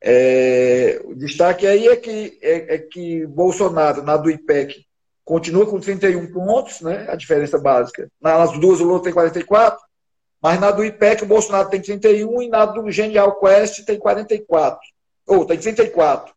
É, 0.02 1.02
o 1.06 1.16
destaque 1.16 1.66
aí 1.66 1.88
é 1.88 1.96
que, 1.96 2.38
é, 2.42 2.76
é, 2.76 2.78
que 2.80 3.26
Bolsonaro, 3.28 4.04
na 4.04 4.18
do 4.18 4.30
IPEC, 4.30 4.86
continua 5.26 5.66
com 5.66 5.80
31 5.80 6.32
pontos, 6.32 6.82
né, 6.82 7.08
a 7.10 7.16
diferença 7.16 7.58
básica. 7.58 8.10
Nas 8.22 8.58
duas, 8.60 8.80
o 8.80 8.86
Lula 8.86 9.02
tem 9.02 9.12
44, 9.12 9.84
mas 10.42 10.60
na 10.60 10.70
do 10.70 10.86
IPEC, 10.86 11.24
o 11.24 11.28
Bolsonaro 11.28 11.70
tem 11.70 11.82
31 11.82 12.44
e 12.44 12.50
na 12.50 12.66
do 12.66 12.90
Genial 12.92 13.40
Quest 13.40 13.84
tem 13.84 13.98
44. 13.98 14.80
Ou, 15.26 15.44
tem 15.44 15.58
34. 15.58 16.34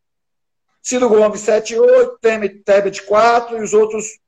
Ciro 0.83 1.09
Gomes, 1.09 1.43
7,8, 1.43 2.63
Tebet, 2.65 3.03
4 3.03 3.59
e 3.59 3.63
os 3.63 3.75
outros, 3.75 4.19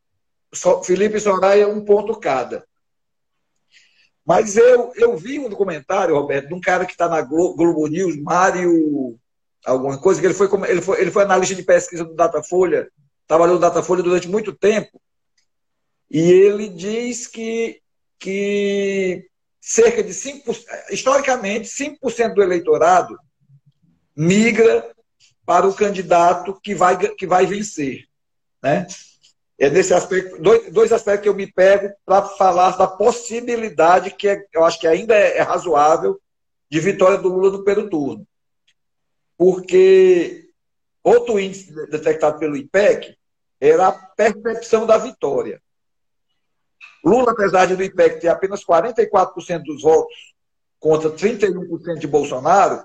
Felipe 0.84 1.16
e 1.16 1.20
Soraya, 1.20 1.66
um 1.66 1.82
ponto 1.82 2.20
cada. 2.20 2.66
Mas 4.26 4.58
eu, 4.58 4.92
eu 4.94 5.16
vi 5.16 5.38
um 5.38 5.48
documentário, 5.48 6.14
Roberto, 6.14 6.48
de 6.48 6.54
um 6.54 6.60
cara 6.60 6.84
que 6.84 6.92
está 6.92 7.08
na 7.08 7.22
Globo 7.22 7.86
News, 7.86 8.20
Mário 8.20 9.18
alguma 9.64 9.98
coisa, 9.98 10.20
que 10.20 10.26
ele 10.26 10.34
foi, 10.34 10.48
ele 10.68 10.82
foi, 10.82 11.00
ele 11.00 11.10
foi 11.10 11.22
analista 11.22 11.54
de 11.54 11.62
pesquisa 11.62 12.04
do 12.04 12.14
Datafolha, 12.14 12.88
trabalhou 13.30 13.54
no 13.54 13.60
Datafolha 13.60 14.02
durante 14.02 14.26
muito 14.26 14.52
tempo, 14.52 15.00
e 16.10 16.20
ele 16.20 16.68
diz 16.68 17.28
que, 17.28 17.80
que 18.18 19.25
cerca 19.60 20.02
de 20.02 20.10
5%, 20.10 20.64
historicamente, 20.90 21.68
5% 21.68 22.34
do 22.34 22.42
eleitorado 22.42 23.16
migra 24.16 24.92
para 25.46 25.68
o 25.68 25.72
candidato 25.72 26.60
que 26.60 26.75
vai, 26.75 26.99
que 27.14 27.25
vai 27.25 27.46
vencer. 27.46 28.06
Né? 28.60 28.88
É 29.56 29.70
nesse 29.70 29.94
aspecto, 29.94 30.42
dois, 30.42 30.72
dois 30.72 30.92
aspectos 30.92 31.22
que 31.22 31.28
eu 31.28 31.34
me 31.34 31.46
pego 31.46 31.88
para 32.04 32.26
falar 32.30 32.76
da 32.76 32.88
possibilidade, 32.88 34.10
que 34.10 34.26
é, 34.26 34.44
eu 34.52 34.64
acho 34.64 34.80
que 34.80 34.88
ainda 34.88 35.14
é, 35.14 35.37
é 35.38 35.42
razoável, 35.42 36.20
de 36.68 36.80
vitória 36.80 37.16
do 37.16 37.28
Lula 37.28 37.52
no 37.52 37.62
primeiro 37.62 37.88
turno 37.88 38.26
porque 39.40 40.50
outro 41.02 41.40
índice 41.40 41.72
detectado 41.87 42.38
pelo 42.38 42.58
IPEC 42.58 43.16
era 43.60 43.88
a 43.88 43.92
percepção 43.92 44.86
da 44.86 44.96
vitória. 44.96 45.60
Lula, 47.04 47.32
apesar 47.32 47.66
de 47.66 47.76
do 47.76 47.82
IPEC 47.82 48.20
ter 48.20 48.28
apenas 48.28 48.64
44% 48.64 49.62
dos 49.62 49.82
votos 49.82 50.34
contra 50.78 51.10
31% 51.10 51.98
de 51.98 52.06
Bolsonaro, 52.06 52.84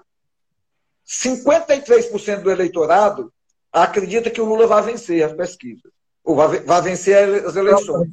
53% 1.08 2.42
do 2.42 2.52
eleitorado 2.52 3.32
acredita 3.72 4.30
que 4.30 4.42
o 4.42 4.46
Lula 4.46 4.68
vai 4.68 4.82
vencer 4.82 5.24
as 5.24 5.34
pesquisas, 5.34 5.92
ou 6.24 6.36
vai, 6.36 6.82
vencer 6.82 7.46
as 7.46 7.56
eleições, 7.56 8.10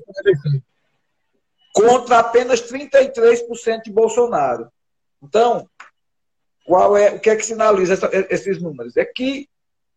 contra 1.72 2.18
apenas 2.18 2.60
33% 2.60 3.82
de 3.84 3.92
Bolsonaro. 3.92 4.68
Então, 5.22 5.68
qual 6.64 6.96
é, 6.96 7.12
o 7.12 7.20
que 7.20 7.30
é 7.30 7.36
que 7.36 7.46
sinaliza 7.46 7.94
essa, 7.94 8.10
esses 8.30 8.60
números? 8.60 8.96
É 8.96 9.04
que 9.04 9.48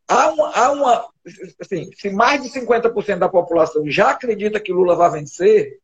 há 0.08 0.30
uma, 0.30 0.52
há 0.52 0.72
uma 0.72 1.10
assim, 1.60 1.90
se 1.96 2.10
mais 2.10 2.44
de 2.44 2.50
50% 2.50 3.18
da 3.18 3.30
população 3.30 3.90
já 3.90 4.12
acredita 4.12 4.60
que 4.60 4.74
Lula 4.74 4.96
vai 4.96 5.12
vencer, 5.12 5.80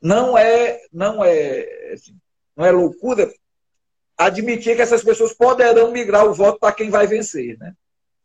não 0.00 0.36
é, 0.36 0.80
não 0.92 1.24
é, 1.24 1.92
assim, 1.92 2.14
não 2.56 2.64
é 2.64 2.70
loucura 2.70 3.32
admitir 4.16 4.76
que 4.76 4.82
essas 4.82 5.02
pessoas 5.02 5.32
poderão 5.32 5.90
migrar 5.90 6.26
o 6.26 6.34
voto 6.34 6.58
para 6.58 6.74
quem 6.74 6.90
vai 6.90 7.06
vencer, 7.06 7.58
né? 7.58 7.72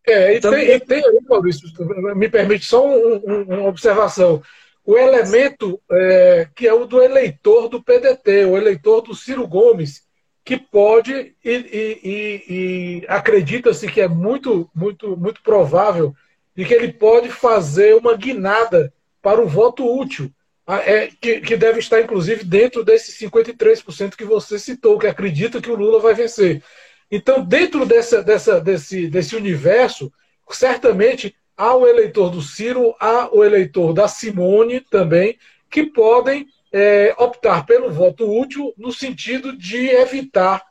É, 0.06 0.34
e, 0.34 0.38
então, 0.38 0.52
tem, 0.52 0.70
e 0.70 0.80
tem 0.80 1.06
aí, 1.06 1.20
Maurício, 1.28 1.68
me 2.16 2.30
permite 2.30 2.66
só 2.66 2.86
um, 2.86 3.16
um, 3.16 3.42
uma 3.44 3.68
observação. 3.68 4.42
O 4.86 4.98
elemento 4.98 5.80
é, 5.92 6.48
que 6.56 6.68
é 6.68 6.74
o 6.74 6.86
do 6.86 7.02
eleitor 7.02 7.70
do 7.70 7.82
PDT, 7.82 8.46
o 8.46 8.58
eleitor 8.58 9.02
do 9.02 9.16
Ciro 9.16 9.48
Gomes, 9.48 10.04
que 10.44 10.58
pode 10.58 11.36
e, 11.44 11.52
e, 11.52 12.44
e, 12.50 13.06
acredita-se 13.08 13.88
que 13.88 14.02
é 14.02 14.08
muito, 14.08 14.70
muito, 14.74 15.16
muito 15.16 15.42
provável 15.42 16.16
de 16.56 16.66
que 16.66 16.74
ele 16.74 16.92
pode 16.92 17.30
fazer 17.30 17.96
uma 17.96 18.16
guinada 18.16 18.94
para 19.22 19.42
o 19.42 19.48
voto 19.48 19.86
útil, 19.86 20.32
é, 20.68 21.10
que, 21.20 21.42
que 21.42 21.56
deve 21.56 21.80
estar, 21.80 22.02
inclusive, 22.02 22.44
dentro 22.44 22.84
desses 22.84 23.18
53% 23.20 24.16
que 24.16 24.24
você 24.24 24.60
citou, 24.60 25.00
que 25.00 25.08
acredita 25.08 25.62
que 25.62 25.72
o 25.72 25.76
Lula 25.76 26.00
vai 26.00 26.14
vencer. 26.14 26.64
Então, 27.12 27.44
dentro 27.44 27.86
dessa, 27.86 28.22
dessa, 28.22 28.62
desse, 28.62 29.08
desse 29.08 29.36
universo, 29.36 30.12
certamente 30.52 31.36
há 31.58 31.76
o 31.76 31.88
eleitor 31.88 32.30
do 32.30 32.42
Ciro, 32.42 32.96
há 33.00 33.30
o 33.32 33.44
eleitor 33.44 33.94
da 33.94 34.08
Simone 34.08 34.80
também, 34.80 35.38
que 35.70 35.86
podem 35.86 36.48
é, 36.72 37.16
optar 37.18 37.66
pelo 37.66 37.92
voto 37.92 38.30
útil 38.30 38.74
no 38.78 38.92
sentido 38.92 39.56
de 39.58 39.88
evitar 39.90 40.64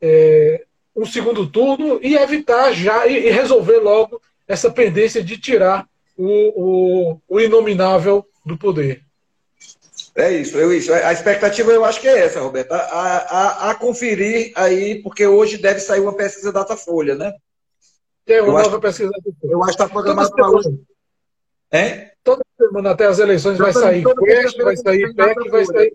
é, 0.00 0.64
um 0.94 1.06
segundo 1.06 1.46
turno 1.46 1.98
e 2.02 2.16
evitar 2.16 2.72
já 2.72 3.06
e, 3.06 3.26
e, 3.26 3.30
resolver 3.30 3.78
logo 3.78 4.20
essa 4.46 4.70
pendência 4.70 5.22
de 5.22 5.38
tirar 5.38 5.86
o, 6.16 7.12
o, 7.14 7.20
o 7.28 7.40
inominável 7.40 8.26
do 8.44 8.56
poder. 8.56 9.02
É 10.14 10.30
isso, 10.30 10.58
é 10.58 10.76
isso. 10.76 10.92
A 10.92 11.12
expectativa 11.12 11.72
eu 11.72 11.84
acho 11.84 12.00
que 12.00 12.08
é 12.08 12.26
essa, 12.26 12.40
Roberto. 12.40 12.72
A, 12.72 12.76
a, 12.76 13.70
a 13.70 13.74
conferir 13.74 14.52
aí, 14.54 15.02
porque 15.02 15.26
hoje 15.26 15.56
deve 15.56 15.80
sair 15.80 16.00
uma 16.00 16.14
pesquisa 16.14 16.52
Datafolha, 16.52 17.14
né? 17.14 17.32
Tem 18.26 18.40
uma 18.40 18.48
eu 18.48 18.52
nova 18.52 18.68
acho, 18.68 18.80
pesquisa 18.80 19.10
Datafolha. 19.10 19.52
Eu 19.52 19.62
acho 19.62 19.76
que 19.76 19.82
está 19.82 19.88
programado 19.88 20.30
para 20.32 20.50
hoje. 20.50 20.78
Hein? 21.72 22.10
Toda 22.22 22.44
semana 22.56 22.90
até 22.90 23.06
as 23.06 23.18
eleições 23.18 23.58
vai 23.58 23.72
sair 23.72 24.04
Quest, 24.04 24.58
vai 24.58 24.76
sair 24.76 25.14
PEC, 25.14 25.48
vai 25.48 25.64
sair 25.64 25.92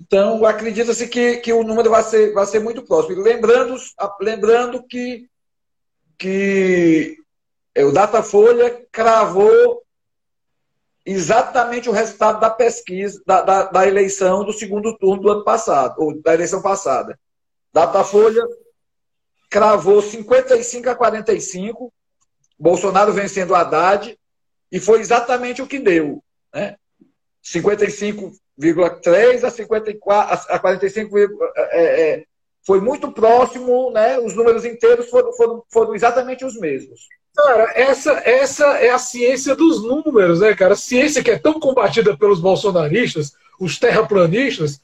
Então, 0.00 0.44
acredita-se 0.44 1.06
que, 1.06 1.36
que 1.36 1.52
o 1.52 1.62
número 1.62 1.90
vai 1.90 2.02
ser, 2.02 2.32
vai 2.32 2.46
ser 2.46 2.60
muito 2.60 2.82
próximo. 2.82 3.22
Lembrando, 3.22 3.76
lembrando 4.20 4.82
que, 4.82 5.28
que 6.18 7.18
é, 7.74 7.84
o 7.84 7.92
Datafolha 7.92 8.84
cravou 8.90 9.82
exatamente 11.04 11.88
o 11.88 11.92
resultado 11.92 12.40
da 12.40 12.50
pesquisa, 12.50 13.22
da, 13.26 13.42
da, 13.42 13.64
da, 13.64 13.86
eleição 13.86 14.44
do 14.44 14.52
segundo 14.52 14.96
turno 14.96 15.22
do 15.22 15.30
ano 15.30 15.44
passado, 15.44 15.96
ou 15.98 16.20
da 16.20 16.34
eleição 16.34 16.62
passada. 16.62 17.18
Datafolha 17.72 18.42
cravou 19.48 20.00
55 20.02 20.88
a 20.88 20.94
45, 20.94 21.92
Bolsonaro 22.58 23.12
vencendo 23.12 23.54
Haddad, 23.54 24.16
e 24.70 24.78
foi 24.78 25.00
exatamente 25.00 25.60
o 25.60 25.66
que 25.66 25.78
deu. 25.78 26.22
Né? 26.54 26.76
55,3 27.44 29.44
a 29.44 29.50
54 29.50 30.46
a 30.48 30.58
45, 30.58 31.18
é, 31.18 31.30
é, 31.74 32.24
foi 32.66 32.80
muito 32.80 33.10
próximo, 33.10 33.90
né? 33.90 34.18
Os 34.18 34.34
números 34.34 34.64
inteiros 34.64 35.08
foram, 35.08 35.32
foram, 35.32 35.62
foram 35.70 35.94
exatamente 35.94 36.44
os 36.44 36.56
mesmos. 36.56 37.00
Cara, 37.34 37.72
essa, 37.74 38.12
essa 38.24 38.66
é 38.78 38.90
a 38.90 38.98
ciência 38.98 39.54
dos 39.54 39.82
números, 39.82 40.40
né, 40.40 40.54
cara? 40.54 40.74
A 40.74 40.76
ciência 40.76 41.22
que 41.22 41.30
é 41.30 41.38
tão 41.38 41.58
combatida 41.58 42.16
pelos 42.16 42.40
bolsonaristas, 42.40 43.32
os 43.58 43.78
terraplanistas, 43.78 44.80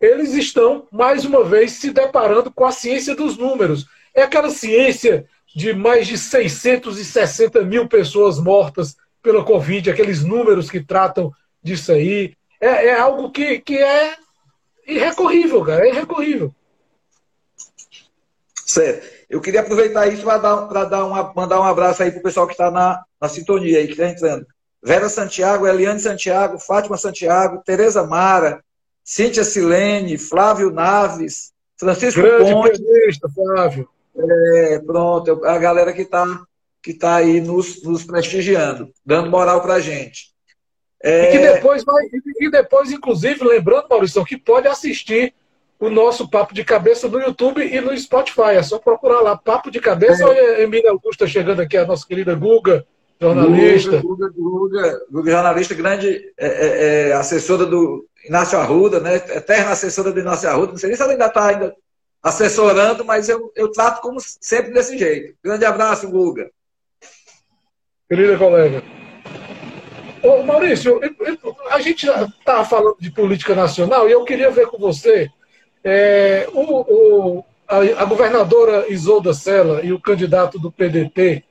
eles 0.00 0.34
estão, 0.34 0.86
mais 0.92 1.24
uma 1.24 1.44
vez, 1.44 1.72
se 1.72 1.90
deparando 1.90 2.52
com 2.52 2.64
a 2.64 2.72
ciência 2.72 3.14
dos 3.14 3.36
números. 3.36 3.86
É 4.14 4.22
aquela 4.22 4.50
ciência 4.50 5.26
de 5.54 5.72
mais 5.72 6.06
de 6.06 6.18
660 6.18 7.62
mil 7.62 7.88
pessoas 7.88 8.38
mortas 8.38 8.96
pela 9.22 9.44
Covid, 9.44 9.90
aqueles 9.90 10.24
números 10.24 10.70
que 10.70 10.82
tratam 10.82 11.32
disso 11.62 11.92
aí. 11.92 12.34
É, 12.60 12.86
é 12.86 12.98
algo 12.98 13.30
que, 13.30 13.60
que 13.60 13.76
é 13.76 14.16
irrecorrível, 14.86 15.64
cara, 15.64 15.86
é 15.86 15.90
irrecorrível. 15.90 16.54
Certo. 18.64 19.06
Eu 19.30 19.40
queria 19.40 19.60
aproveitar 19.60 20.06
isso 20.08 20.22
para 20.22 20.38
dar, 20.38 20.84
dar 20.84 21.04
uma, 21.04 21.32
mandar 21.34 21.60
um 21.60 21.64
abraço 21.64 22.02
aí 22.02 22.10
para 22.10 22.20
o 22.20 22.22
pessoal 22.22 22.46
que 22.46 22.52
está 22.52 22.70
na, 22.70 23.02
na 23.20 23.28
sintonia 23.28 23.78
aí, 23.78 23.86
que 23.86 23.92
está 23.92 24.08
entrando. 24.08 24.46
Vera 24.82 25.08
Santiago, 25.08 25.66
Eliane 25.66 26.00
Santiago, 26.00 26.58
Fátima 26.58 26.96
Santiago, 26.96 27.62
Tereza 27.64 28.06
Mara, 28.06 28.62
Cíntia 29.04 29.44
Silene, 29.44 30.18
Flávio 30.18 30.70
Naves, 30.70 31.52
Francisco 31.78 32.20
Grande 32.20 32.52
Ponte. 32.52 32.80
Flávio. 33.34 33.88
É, 34.16 34.78
pronto, 34.80 35.44
a 35.44 35.58
galera 35.58 35.92
que 35.92 36.02
está 36.02 36.24
que 36.88 36.92
está 36.92 37.16
aí 37.16 37.38
nos, 37.38 37.82
nos, 37.82 38.02
prestigiando, 38.02 38.90
dando 39.04 39.28
moral 39.28 39.60
para 39.60 39.74
a 39.74 39.80
gente. 39.80 40.32
É... 41.02 41.28
E 41.28 41.32
que 41.32 41.38
depois 41.38 41.84
vai, 41.84 42.02
e 42.40 42.50
depois, 42.50 42.90
inclusive, 42.90 43.44
lembrando, 43.44 43.88
Maurício, 43.90 44.24
que 44.24 44.38
pode 44.38 44.66
assistir 44.66 45.34
o 45.78 45.90
nosso 45.90 46.30
Papo 46.30 46.54
de 46.54 46.64
Cabeça 46.64 47.06
no 47.06 47.20
YouTube 47.20 47.62
e 47.62 47.78
no 47.78 47.94
Spotify. 47.94 48.56
É 48.56 48.62
só 48.62 48.78
procurar 48.78 49.20
lá, 49.20 49.36
Papo 49.36 49.70
de 49.70 49.80
Cabeça. 49.80 50.22
É. 50.22 50.26
Olha, 50.26 50.62
Emília 50.62 50.90
Augusta 50.90 51.26
chegando 51.26 51.60
aqui, 51.60 51.76
a 51.76 51.84
nossa 51.84 52.06
querida 52.06 52.34
Guga, 52.34 52.86
jornalista. 53.20 54.00
Guga, 54.00 54.30
Guga, 54.30 55.00
Guga 55.10 55.30
jornalista, 55.30 55.74
grande 55.74 56.32
é, 56.38 56.46
é, 56.46 57.08
é, 57.10 57.12
assessora 57.12 57.66
do 57.66 58.06
Inácio 58.26 58.58
Arruda, 58.58 58.98
né? 58.98 59.16
Eterna 59.16 59.72
assessora 59.72 60.10
do 60.10 60.20
Inácio 60.20 60.48
Arruda. 60.48 60.72
Não 60.72 60.78
sei 60.78 60.88
nem 60.88 60.96
se 60.96 61.02
ela 61.02 61.12
ainda 61.12 61.26
está 61.26 61.48
ainda 61.48 61.76
assessorando, 62.22 63.04
mas 63.04 63.28
eu, 63.28 63.52
eu 63.54 63.70
trato 63.70 64.00
como 64.00 64.18
sempre 64.20 64.72
desse 64.72 64.96
jeito. 64.96 65.34
Grande 65.44 65.66
abraço, 65.66 66.08
Guga. 66.08 66.50
Querida 68.08 68.38
colega. 68.38 68.82
Ô, 70.22 70.42
Maurício, 70.42 70.98
a 71.70 71.78
gente 71.78 72.08
está 72.08 72.64
falando 72.64 72.96
de 72.98 73.10
política 73.10 73.54
nacional 73.54 74.08
e 74.08 74.12
eu 74.12 74.24
queria 74.24 74.50
ver 74.50 74.66
com 74.68 74.78
você 74.78 75.30
é, 75.84 76.48
o, 76.54 76.80
o, 77.38 77.44
a, 77.68 77.76
a, 77.76 78.04
governadora 78.06 78.90
Isolda 78.90 79.34
Sela 79.34 79.82
e 79.82 79.92
o 79.92 80.00
candidato 80.00 80.58
do 80.58 80.72
PDT, 80.72 81.44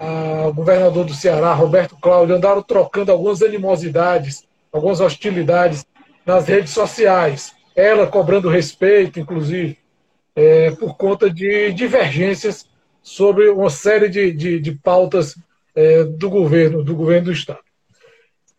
a, 0.00 0.46
o 0.48 0.54
governador 0.54 1.04
do 1.04 1.12
Ceará, 1.12 1.52
Roberto 1.52 1.94
Cláudio, 2.00 2.36
andaram 2.36 2.62
trocando 2.62 3.12
algumas 3.12 3.42
animosidades, 3.42 4.44
algumas 4.72 5.00
hostilidades 5.00 5.84
nas 6.24 6.48
redes 6.48 6.72
sociais. 6.72 7.54
Ela 7.76 8.06
cobrando 8.06 8.48
respeito, 8.48 9.20
inclusive, 9.20 9.76
é, 10.34 10.70
por 10.70 10.96
conta 10.96 11.28
de 11.30 11.70
divergências 11.72 12.66
sobre 13.02 13.50
uma 13.50 13.68
série 13.68 14.08
de, 14.08 14.32
de, 14.32 14.58
de 14.58 14.72
pautas 14.72 15.36
é, 15.78 16.02
do 16.02 16.28
governo, 16.28 16.82
do 16.82 16.96
governo 16.96 17.26
do 17.26 17.32
Estado. 17.32 17.60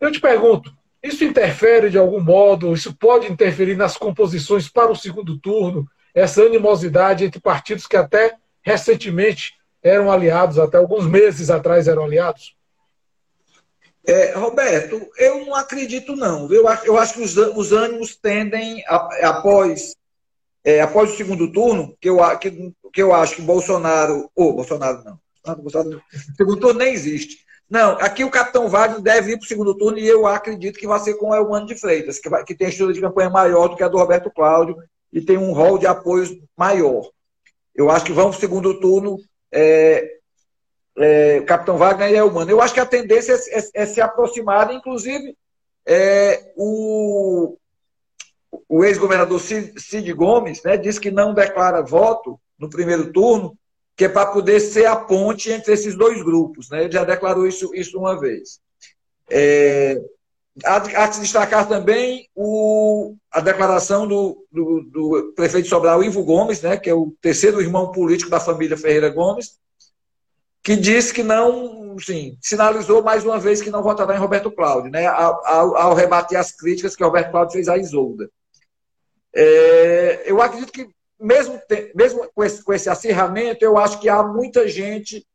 Eu 0.00 0.10
te 0.10 0.18
pergunto, 0.18 0.72
isso 1.02 1.22
interfere 1.22 1.90
de 1.90 1.98
algum 1.98 2.18
modo? 2.18 2.72
Isso 2.72 2.94
pode 2.94 3.30
interferir 3.30 3.76
nas 3.76 3.94
composições 3.94 4.70
para 4.70 4.90
o 4.90 4.96
segundo 4.96 5.38
turno? 5.38 5.86
Essa 6.14 6.42
animosidade 6.42 7.22
entre 7.22 7.38
partidos 7.38 7.86
que 7.86 7.96
até 7.96 8.36
recentemente 8.62 9.52
eram 9.82 10.10
aliados, 10.10 10.58
até 10.58 10.78
alguns 10.78 11.06
meses 11.06 11.50
atrás 11.50 11.86
eram 11.88 12.04
aliados? 12.04 12.56
É, 14.06 14.32
Roberto, 14.32 15.06
eu 15.18 15.44
não 15.44 15.54
acredito 15.54 16.16
não. 16.16 16.50
Eu 16.50 16.66
acho, 16.66 16.86
eu 16.86 16.96
acho 16.96 17.14
que 17.14 17.20
os, 17.20 17.36
os 17.36 17.70
ânimos 17.70 18.16
tendem, 18.16 18.82
após, 18.86 19.94
é, 20.64 20.80
após 20.80 21.12
o 21.12 21.16
segundo 21.18 21.52
turno, 21.52 21.94
que 22.00 22.08
eu, 22.08 22.16
que, 22.38 22.72
que 22.94 23.02
eu 23.02 23.14
acho 23.14 23.36
que 23.36 23.42
Bolsonaro, 23.42 24.30
ou 24.34 24.54
Bolsonaro 24.54 25.04
não, 25.04 25.20
Segundo 26.36 26.60
turno 26.60 26.78
nem 26.78 26.92
existe. 26.92 27.44
Não, 27.68 27.92
aqui 27.92 28.24
o 28.24 28.30
capitão 28.30 28.68
Wagner 28.68 29.00
deve 29.00 29.32
ir 29.32 29.38
para 29.38 29.44
o 29.44 29.48
segundo 29.48 29.76
turno 29.76 29.96
e 29.98 30.06
eu 30.06 30.26
acredito 30.26 30.78
que 30.78 30.88
vai 30.88 30.98
ser 30.98 31.14
com 31.14 31.30
o 31.30 31.34
Elmano 31.34 31.66
de 31.66 31.76
Freitas, 31.76 32.18
que, 32.18 32.28
vai, 32.28 32.42
que 32.42 32.54
tem 32.54 32.68
estrutura 32.68 32.94
de 32.94 33.00
campanha 33.00 33.30
maior 33.30 33.68
do 33.68 33.76
que 33.76 33.84
a 33.84 33.88
do 33.88 33.96
Roberto 33.96 34.30
Cláudio 34.30 34.76
e 35.12 35.20
tem 35.20 35.38
um 35.38 35.52
rol 35.52 35.78
de 35.78 35.86
apoios 35.86 36.30
maior. 36.56 37.08
Eu 37.74 37.88
acho 37.88 38.04
que 38.04 38.12
vão 38.12 38.30
para 38.30 38.36
o 38.36 38.40
segundo 38.40 38.80
turno 38.80 39.18
é, 39.52 40.18
é, 40.98 41.40
Capitão 41.42 41.78
Wagner 41.78 42.10
e 42.10 42.16
Elmano. 42.16 42.50
Eu 42.50 42.60
acho 42.60 42.74
que 42.74 42.80
a 42.80 42.86
tendência 42.86 43.32
é, 43.32 43.58
é, 43.58 43.82
é 43.82 43.86
se 43.86 44.00
aproximar, 44.00 44.72
inclusive 44.72 45.36
é, 45.86 46.52
o, 46.56 47.56
o 48.68 48.84
ex-governador 48.84 49.40
Cid, 49.40 49.80
Cid 49.80 50.12
Gomes 50.12 50.62
né, 50.62 50.76
disse 50.76 51.00
que 51.00 51.10
não 51.10 51.32
declara 51.32 51.82
voto 51.82 52.38
no 52.58 52.68
primeiro 52.68 53.12
turno, 53.12 53.56
que 54.00 54.06
é 54.06 54.08
para 54.08 54.24
poder 54.24 54.60
ser 54.60 54.86
a 54.86 54.96
ponte 54.96 55.52
entre 55.52 55.74
esses 55.74 55.94
dois 55.94 56.22
grupos. 56.22 56.70
Né? 56.70 56.84
Ele 56.84 56.92
já 56.92 57.04
declarou 57.04 57.46
isso, 57.46 57.70
isso 57.74 57.98
uma 57.98 58.18
vez. 58.18 58.58
É, 59.30 60.00
há, 60.64 61.12
se 61.12 61.20
destacar 61.20 61.68
também 61.68 62.26
o, 62.34 63.14
a 63.30 63.42
declaração 63.42 64.08
do, 64.08 64.46
do, 64.50 64.80
do, 64.84 65.32
prefeito 65.36 65.64
de 65.64 65.68
Sobral, 65.68 66.02
Ivo 66.02 66.24
Gomes, 66.24 66.62
né, 66.62 66.78
que 66.78 66.88
é 66.88 66.94
o 66.94 67.14
terceiro 67.20 67.60
irmão 67.60 67.92
político 67.92 68.30
da 68.30 68.40
família 68.40 68.74
Ferreira 68.74 69.10
Gomes, 69.10 69.58
que 70.62 70.76
disse 70.76 71.12
que 71.12 71.22
não, 71.22 71.94
sim, 71.98 72.38
sinalizou 72.40 73.02
mais 73.02 73.22
uma 73.22 73.38
vez 73.38 73.60
que 73.60 73.68
não 73.68 73.82
votará 73.82 74.16
em 74.16 74.18
Roberto 74.18 74.50
Cláudio, 74.50 74.90
né, 74.90 75.06
ao, 75.08 75.76
ao 75.76 75.94
rebater 75.94 76.38
as 76.38 76.52
críticas 76.52 76.96
que 76.96 77.04
Roberto 77.04 77.32
Cláudio 77.32 77.52
fez 77.52 77.68
à 77.68 77.76
Isolda. 77.76 78.30
É, 79.36 80.22
eu 80.24 80.40
acredito 80.40 80.72
que 80.72 80.88
mesmo, 81.20 81.60
mesmo 81.94 82.30
com, 82.34 82.42
esse, 82.42 82.62
com 82.64 82.72
esse 82.72 82.88
acirramento, 82.88 83.64
eu 83.64 83.76
acho 83.76 84.00
que 84.00 84.08
há 84.08 84.22
muita 84.22 84.66
gente 84.66 85.26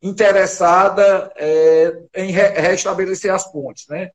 interessada 0.00 1.32
é, 1.36 1.92
em 2.14 2.30
re, 2.30 2.48
restabelecer 2.50 3.32
as 3.32 3.50
pontes. 3.50 3.86
Né? 3.88 4.10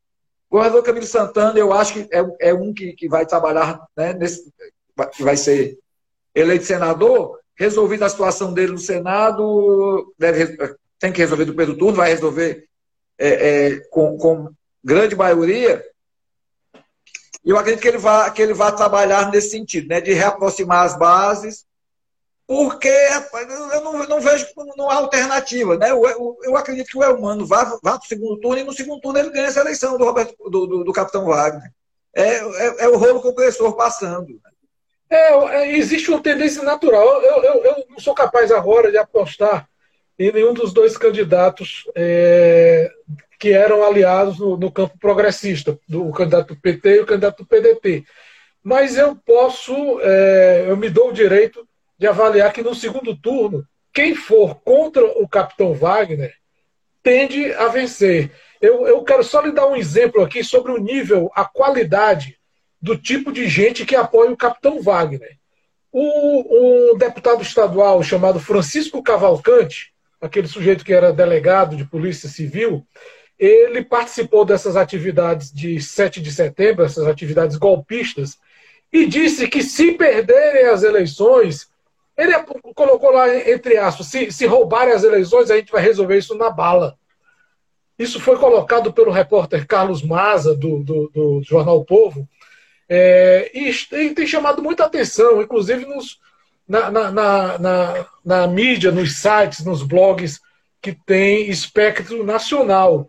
O 0.50 0.56
governador 0.56 0.84
Camilo 0.84 1.06
Santana, 1.06 1.58
eu 1.60 1.74
acho 1.74 1.94
que 1.94 2.10
é, 2.12 2.50
é 2.50 2.54
um 2.54 2.74
que, 2.74 2.94
que 2.94 3.10
vai 3.10 3.26
trabalhar, 3.26 3.86
né, 3.98 4.14
nesse, 4.14 4.52
que 5.14 5.24
vai 5.24 5.36
ser 5.36 5.78
eleito 6.34 6.66
senador, 6.66 7.40
resolvida 7.56 8.06
a 8.06 8.10
situação 8.10 8.54
dele 8.54 8.72
no 8.72 8.78
Senado, 8.78 10.14
deve, 10.18 10.58
tem 10.98 11.12
que 11.12 11.20
resolver 11.20 11.46
do 11.46 11.56
Pedro 11.56 11.78
turno, 11.78 11.98
vai 11.98 12.10
resolver 12.10 12.66
é, 13.18 13.28
é, 13.28 13.80
com, 13.90 14.18
com 14.18 14.52
grande 14.84 15.16
maioria, 15.16 15.84
eu 17.46 17.58
acredito 17.58 17.82
que 17.82 17.88
ele 17.88 17.98
vai, 17.98 18.32
que 18.32 18.42
ele 18.42 18.54
vai 18.54 18.76
trabalhar 18.76 19.32
nesse 19.32 19.52
sentido, 19.52 19.88
né, 19.88 20.02
de 20.02 20.14
reaproximar 20.14 20.86
as 20.86 20.98
bases, 20.98 21.66
porque 22.50 22.90
eu 23.72 23.82
não, 23.84 24.08
não 24.08 24.20
vejo 24.20 24.48
não 24.76 24.90
há 24.90 24.96
alternativa. 24.96 25.78
Né? 25.78 25.92
Eu, 25.92 26.04
eu, 26.04 26.38
eu 26.42 26.58
acredito 26.58 26.88
que 26.88 26.98
o 26.98 27.04
Elmano 27.04 27.46
vá, 27.46 27.64
vá 27.64 27.92
para 27.92 28.06
o 28.06 28.08
segundo 28.08 28.40
turno 28.40 28.58
e 28.58 28.64
no 28.64 28.74
segundo 28.74 29.00
turno 29.00 29.20
ele 29.20 29.30
ganha 29.30 29.46
essa 29.46 29.60
eleição 29.60 30.00
do, 30.00 30.04
Roberto, 30.04 30.36
do, 30.50 30.66
do, 30.66 30.84
do 30.84 30.92
Capitão 30.92 31.26
Wagner. 31.26 31.72
É, 32.12 32.38
é, 32.38 32.86
é, 32.86 32.90
o 32.90 32.98
rolo 32.98 33.22
compressor 33.22 33.76
passando. 33.76 34.42
É, 35.08 35.32
é, 35.32 35.78
existe 35.78 36.10
uma 36.10 36.24
tendência 36.24 36.64
natural. 36.64 37.22
Eu, 37.22 37.44
eu, 37.44 37.64
eu 37.66 37.86
não 37.88 38.00
sou 38.00 38.16
capaz 38.16 38.52
agora 38.52 38.90
de 38.90 38.98
apostar 38.98 39.70
em 40.18 40.32
nenhum 40.32 40.54
dos 40.54 40.74
dois 40.74 40.98
candidatos 40.98 41.84
é, 41.96 42.92
que 43.40 43.54
eram 43.54 43.84
aliados 43.84 44.38
no, 44.38 44.58
no 44.58 44.70
campo 44.70 44.98
progressista, 45.00 45.80
do 45.88 46.12
candidato 46.12 46.54
do 46.54 46.60
PT 46.60 46.90
e 46.90 47.00
o 47.00 47.06
candidato 47.06 47.44
do 47.44 47.48
PDT. 47.48 48.04
Mas 48.62 48.98
eu 48.98 49.16
posso, 49.16 49.74
é, 50.02 50.66
eu 50.68 50.76
me 50.76 50.90
dou 50.90 51.10
o 51.10 51.14
direito 51.14 51.66
de 51.98 52.06
avaliar 52.06 52.52
que 52.52 52.62
no 52.62 52.76
segundo 52.76 53.16
turno, 53.16 53.66
quem 53.94 54.14
for 54.14 54.56
contra 54.62 55.04
o 55.04 55.28
capitão 55.28 55.74
Wagner 55.74 56.34
tende 57.02 57.54
a 57.54 57.70
vencer. 57.70 58.32
Eu, 58.62 58.86
eu 58.86 59.02
quero 59.04 59.24
só 59.24 59.42
lhe 59.42 59.54
dar 59.54 59.68
um 59.68 59.76
exemplo 59.76 60.22
aqui 60.22 60.44
sobre 60.44 60.74
o 60.74 60.78
nível, 60.78 61.32
a 61.34 61.46
qualidade 61.46 62.38
do 62.82 62.98
tipo 62.98 63.32
de 63.32 63.48
gente 63.48 63.86
que 63.86 63.96
apoia 63.96 64.32
o 64.32 64.38
capitão 64.38 64.82
Wagner. 64.82 65.38
O, 65.92 66.92
um 66.94 66.98
deputado 66.98 67.42
estadual 67.42 68.04
chamado 68.04 68.40
Francisco 68.40 69.02
Cavalcante, 69.02 69.94
aquele 70.22 70.48
sujeito 70.48 70.84
que 70.84 70.94
era 70.94 71.14
delegado 71.14 71.76
de 71.76 71.86
polícia 71.86 72.30
civil, 72.30 72.86
ele 73.40 73.84
participou 73.84 74.44
dessas 74.44 74.76
atividades 74.76 75.52
de 75.52 75.82
7 75.82 76.22
de 76.22 76.32
setembro, 76.32 76.84
essas 76.84 77.08
atividades 77.08 77.56
golpistas, 77.56 78.38
e 78.92 79.06
disse 79.06 79.48
que 79.48 79.64
se 79.64 79.94
perderem 79.94 80.66
as 80.66 80.84
eleições, 80.84 81.70
ele 82.18 82.34
colocou 82.76 83.12
lá 83.12 83.34
entre 83.50 83.78
aspas, 83.78 84.08
se, 84.08 84.32
se 84.32 84.46
roubarem 84.46 84.94
as 84.94 85.04
eleições, 85.04 85.50
a 85.50 85.56
gente 85.56 85.72
vai 85.72 85.82
resolver 85.82 86.18
isso 86.18 86.36
na 86.36 86.50
bala. 86.50 86.98
Isso 87.98 88.20
foi 88.20 88.38
colocado 88.38 88.92
pelo 88.92 89.12
repórter 89.12 89.66
Carlos 89.66 90.04
Maza, 90.04 90.54
do, 90.54 90.80
do, 90.84 91.12
do 91.14 91.42
Jornal 91.44 91.84
Povo, 91.86 92.28
é, 92.90 93.52
e, 93.54 93.70
e, 93.70 94.16
tem 94.16 94.26
chamado 94.26 94.64
muita 94.64 94.84
atenção, 94.84 95.42
inclusive 95.42 95.86
nos, 95.86 96.20
na, 96.68 96.90
na, 96.90 97.12
na, 97.60 98.06
na 98.26 98.48
mídia, 98.48 98.92
nos 98.92 99.18
sites, 99.18 99.64
nos 99.64 99.84
blogs 99.84 100.42
que 100.82 100.94
tem 100.94 101.50
espectro 101.50 102.24
nacional. 102.24 103.08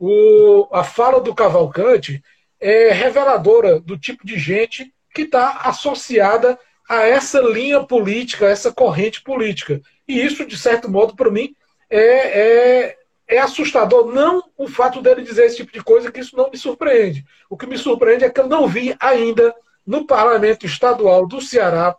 O, 0.00 0.66
a 0.72 0.82
fala 0.82 1.20
do 1.20 1.34
Cavalcante 1.34 2.24
é 2.58 2.90
reveladora 2.90 3.78
do 3.78 3.98
tipo 3.98 4.26
de 4.26 4.38
gente 4.38 4.94
que 5.14 5.22
está 5.22 5.60
associada 5.64 6.58
a 6.88 7.02
essa 7.02 7.38
linha 7.40 7.84
política, 7.84 8.46
a 8.46 8.50
essa 8.50 8.72
corrente 8.72 9.22
política. 9.22 9.78
E 10.08 10.24
isso, 10.24 10.46
de 10.46 10.56
certo 10.56 10.90
modo, 10.90 11.14
para 11.14 11.30
mim, 11.30 11.54
é, 11.90 12.00
é, 12.00 12.96
é, 13.28 13.38
assustador. 13.38 14.10
Não 14.10 14.42
o 14.56 14.66
fato 14.66 15.02
dele 15.02 15.22
dizer 15.22 15.44
esse 15.44 15.56
tipo 15.56 15.72
de 15.72 15.84
coisa, 15.84 16.10
que 16.10 16.20
isso 16.20 16.34
não 16.34 16.50
me 16.50 16.56
surpreende. 16.56 17.22
O 17.50 17.56
que 17.56 17.66
me 17.66 17.76
surpreende 17.76 18.24
é 18.24 18.30
que 18.30 18.40
eu 18.40 18.48
não 18.48 18.66
vi 18.66 18.96
ainda 18.98 19.54
no 19.86 20.06
parlamento 20.06 20.64
estadual 20.64 21.26
do 21.26 21.42
Ceará, 21.42 21.94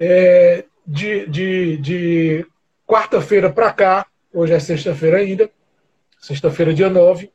é, 0.00 0.64
de, 0.84 1.26
de, 1.26 1.76
de 1.76 2.46
quarta-feira 2.84 3.52
para 3.52 3.72
cá, 3.72 4.06
hoje 4.32 4.52
é 4.52 4.58
sexta-feira 4.58 5.18
ainda, 5.18 5.48
sexta-feira, 6.22 6.72
dia 6.72 6.88
9, 6.88 7.30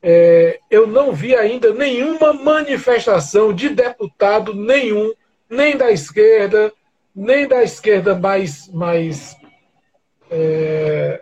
é, 0.00 0.60
eu 0.70 0.86
não 0.86 1.12
vi 1.12 1.34
ainda 1.34 1.74
nenhuma 1.74 2.32
manifestação 2.32 3.52
de 3.52 3.68
deputado 3.68 4.54
nenhum, 4.54 5.12
nem 5.48 5.76
da 5.76 5.90
esquerda, 5.90 6.72
nem 7.14 7.46
da 7.46 7.62
esquerda 7.62 8.14
mais, 8.14 8.68
mais, 8.68 9.36
é, 10.30 11.20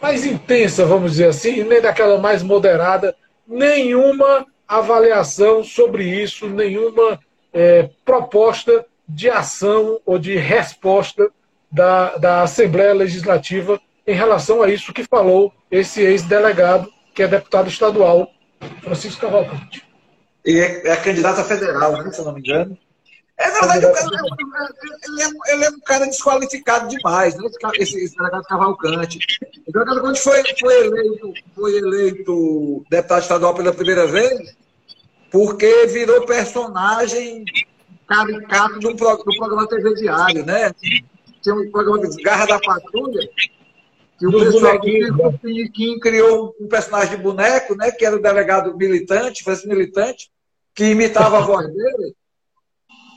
mais 0.00 0.26
intensa, 0.26 0.84
vamos 0.84 1.12
dizer 1.12 1.28
assim, 1.28 1.64
nem 1.64 1.80
daquela 1.80 2.18
mais 2.18 2.42
moderada, 2.42 3.16
nenhuma 3.48 4.46
avaliação 4.68 5.64
sobre 5.64 6.04
isso, 6.04 6.48
nenhuma 6.48 7.18
é, 7.52 7.88
proposta 8.04 8.84
de 9.08 9.30
ação 9.30 9.98
ou 10.04 10.18
de 10.18 10.36
resposta 10.36 11.30
da, 11.70 12.18
da 12.18 12.42
Assembleia 12.42 12.92
Legislativa 12.92 13.80
em 14.06 14.14
relação 14.14 14.62
a 14.62 14.68
isso 14.68 14.92
que 14.92 15.04
falou 15.04 15.52
esse 15.70 16.00
ex-delegado, 16.00 16.92
que 17.14 17.22
é 17.22 17.28
deputado 17.28 17.68
estadual, 17.68 18.30
Francisco 18.82 19.20
Cavalcante. 19.20 19.84
E 20.44 20.58
é, 20.58 20.88
é 20.88 20.96
candidata 20.96 21.44
federal, 21.44 21.92
né, 22.02 22.10
se 22.10 22.18
eu 22.18 22.24
não 22.24 22.34
me 22.34 22.40
engano. 22.40 22.76
É 23.38 23.50
verdade, 23.50 23.86
o 23.86 23.92
cara, 23.92 24.08
ele, 25.02 25.22
é, 25.22 25.52
ele 25.52 25.64
é 25.64 25.70
um 25.70 25.80
cara 25.80 26.06
desqualificado 26.06 26.88
demais, 26.88 27.34
né? 27.34 27.48
esse, 27.74 27.98
esse 27.98 28.16
delegado 28.16 28.44
Cavalcante. 28.44 29.18
Então, 29.66 29.84
quando 29.84 30.16
foi, 30.18 30.42
foi, 30.60 30.86
eleito, 30.86 31.32
foi 31.54 31.76
eleito 31.76 32.84
deputado 32.90 33.22
estadual 33.22 33.54
pela 33.54 33.72
primeira 33.72 34.06
vez, 34.06 34.54
porque 35.30 35.86
virou 35.86 36.26
personagem 36.26 37.44
caricato 38.06 38.78
do, 38.78 38.92
do 38.92 39.36
programa 39.36 39.66
TV 39.66 39.94
Diário, 39.94 40.44
né? 40.44 40.72
Tinha 41.42 41.54
um 41.54 41.70
programa 41.70 42.06
de 42.08 42.22
Garra 42.22 42.46
da 42.46 42.60
Patrulha, 42.60 43.28
que 44.18 44.26
o 44.26 44.32
pessoal 44.32 44.78
do 44.78 45.38
Piniquim 45.38 45.98
criou 45.98 46.54
um 46.60 46.68
personagem 46.68 47.16
de 47.16 47.22
boneco, 47.22 47.74
né? 47.74 47.90
Que 47.90 48.04
era 48.04 48.16
o 48.16 48.22
delegado 48.22 48.76
militante, 48.76 49.42
foi 49.42 49.56
militante, 49.66 50.30
que 50.74 50.84
imitava 50.84 51.38
a 51.38 51.40
voz 51.46 51.66
dele. 51.66 52.14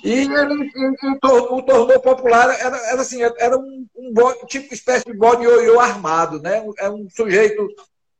E 0.03 0.11
ele, 0.11 0.71
ele 0.75 1.19
tornou, 1.19 1.63
tornou, 1.63 1.99
popular, 1.99 2.49
era, 2.59 2.77
era 2.91 3.01
assim, 3.01 3.23
era 3.23 3.57
um, 3.57 3.87
um 3.95 4.13
bode, 4.13 4.45
tipo 4.45 4.71
espécie 4.71 5.03
de 5.03 5.17
bode 5.17 5.43
ioiô 5.43 5.79
armado, 5.79 6.39
né? 6.39 6.63
É 6.77 6.87
um 6.89 7.09
sujeito, 7.09 7.67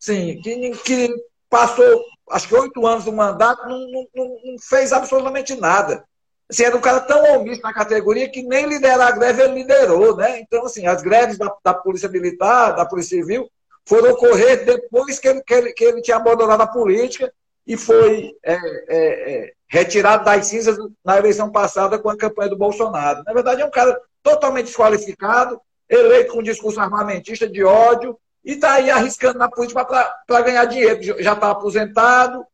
assim, 0.01 0.41
que, 0.41 0.71
que 0.83 1.09
passou, 1.47 2.03
acho 2.31 2.47
que 2.47 2.55
oito 2.55 2.87
anos 2.87 3.05
do 3.05 3.13
mandato, 3.13 3.69
não, 3.69 3.77
não, 3.79 4.07
não, 4.15 4.59
fez 4.59 4.91
absolutamente 4.91 5.53
nada. 5.53 6.03
Assim, 6.49 6.63
era 6.63 6.77
um 6.77 6.81
cara 6.81 6.99
tão 6.99 7.35
omisso 7.35 7.61
na 7.61 7.73
categoria 7.73 8.29
que 8.29 8.43
nem 8.43 8.67
liderar 8.67 9.07
a 9.07 9.11
greve 9.11 9.41
ele 9.41 9.55
liderou, 9.55 10.15
né? 10.15 10.39
Então, 10.39 10.65
assim, 10.65 10.85
as 10.85 11.01
greves 11.01 11.37
da, 11.37 11.51
da 11.63 11.73
Polícia 11.73 12.07
Militar, 12.07 12.75
da 12.75 12.85
Polícia 12.85 13.17
Civil, 13.17 13.49
foram 13.85 14.11
ocorrer 14.11 14.65
depois 14.65 15.19
que 15.19 15.27
ele, 15.27 15.41
que 15.41 15.53
ele, 15.53 15.73
que 15.73 15.83
ele 15.83 16.01
tinha 16.01 16.17
abandonado 16.17 16.61
a 16.61 16.67
política 16.67 17.31
e 17.65 17.75
foi 17.75 18.35
é, 18.43 18.53
é, 18.53 18.57
é, 18.89 19.53
retirado 19.67 20.23
das 20.23 20.45
cinzas 20.45 20.77
na 21.03 21.17
eleição 21.17 21.51
passada 21.51 21.97
com 21.97 22.09
a 22.09 22.17
campanha 22.17 22.49
do 22.49 22.57
Bolsonaro. 22.57 23.23
Na 23.23 23.33
verdade, 23.33 23.61
é 23.61 23.65
um 23.65 23.71
cara 23.71 23.99
totalmente 24.21 24.65
desqualificado, 24.65 25.59
eleito 25.89 26.33
com 26.33 26.39
um 26.39 26.43
discurso 26.43 26.79
armamentista 26.79 27.47
de 27.47 27.63
ódio, 27.63 28.17
e 28.43 28.53
está 28.53 28.73
aí 28.73 28.91
arriscando 28.91 29.39
na 29.39 29.49
política 29.49 29.83
para 29.83 30.41
ganhar 30.41 30.65
dinheiro. 30.65 31.01
Já 31.21 31.33
está 31.33 31.49
aposentado 31.49 32.45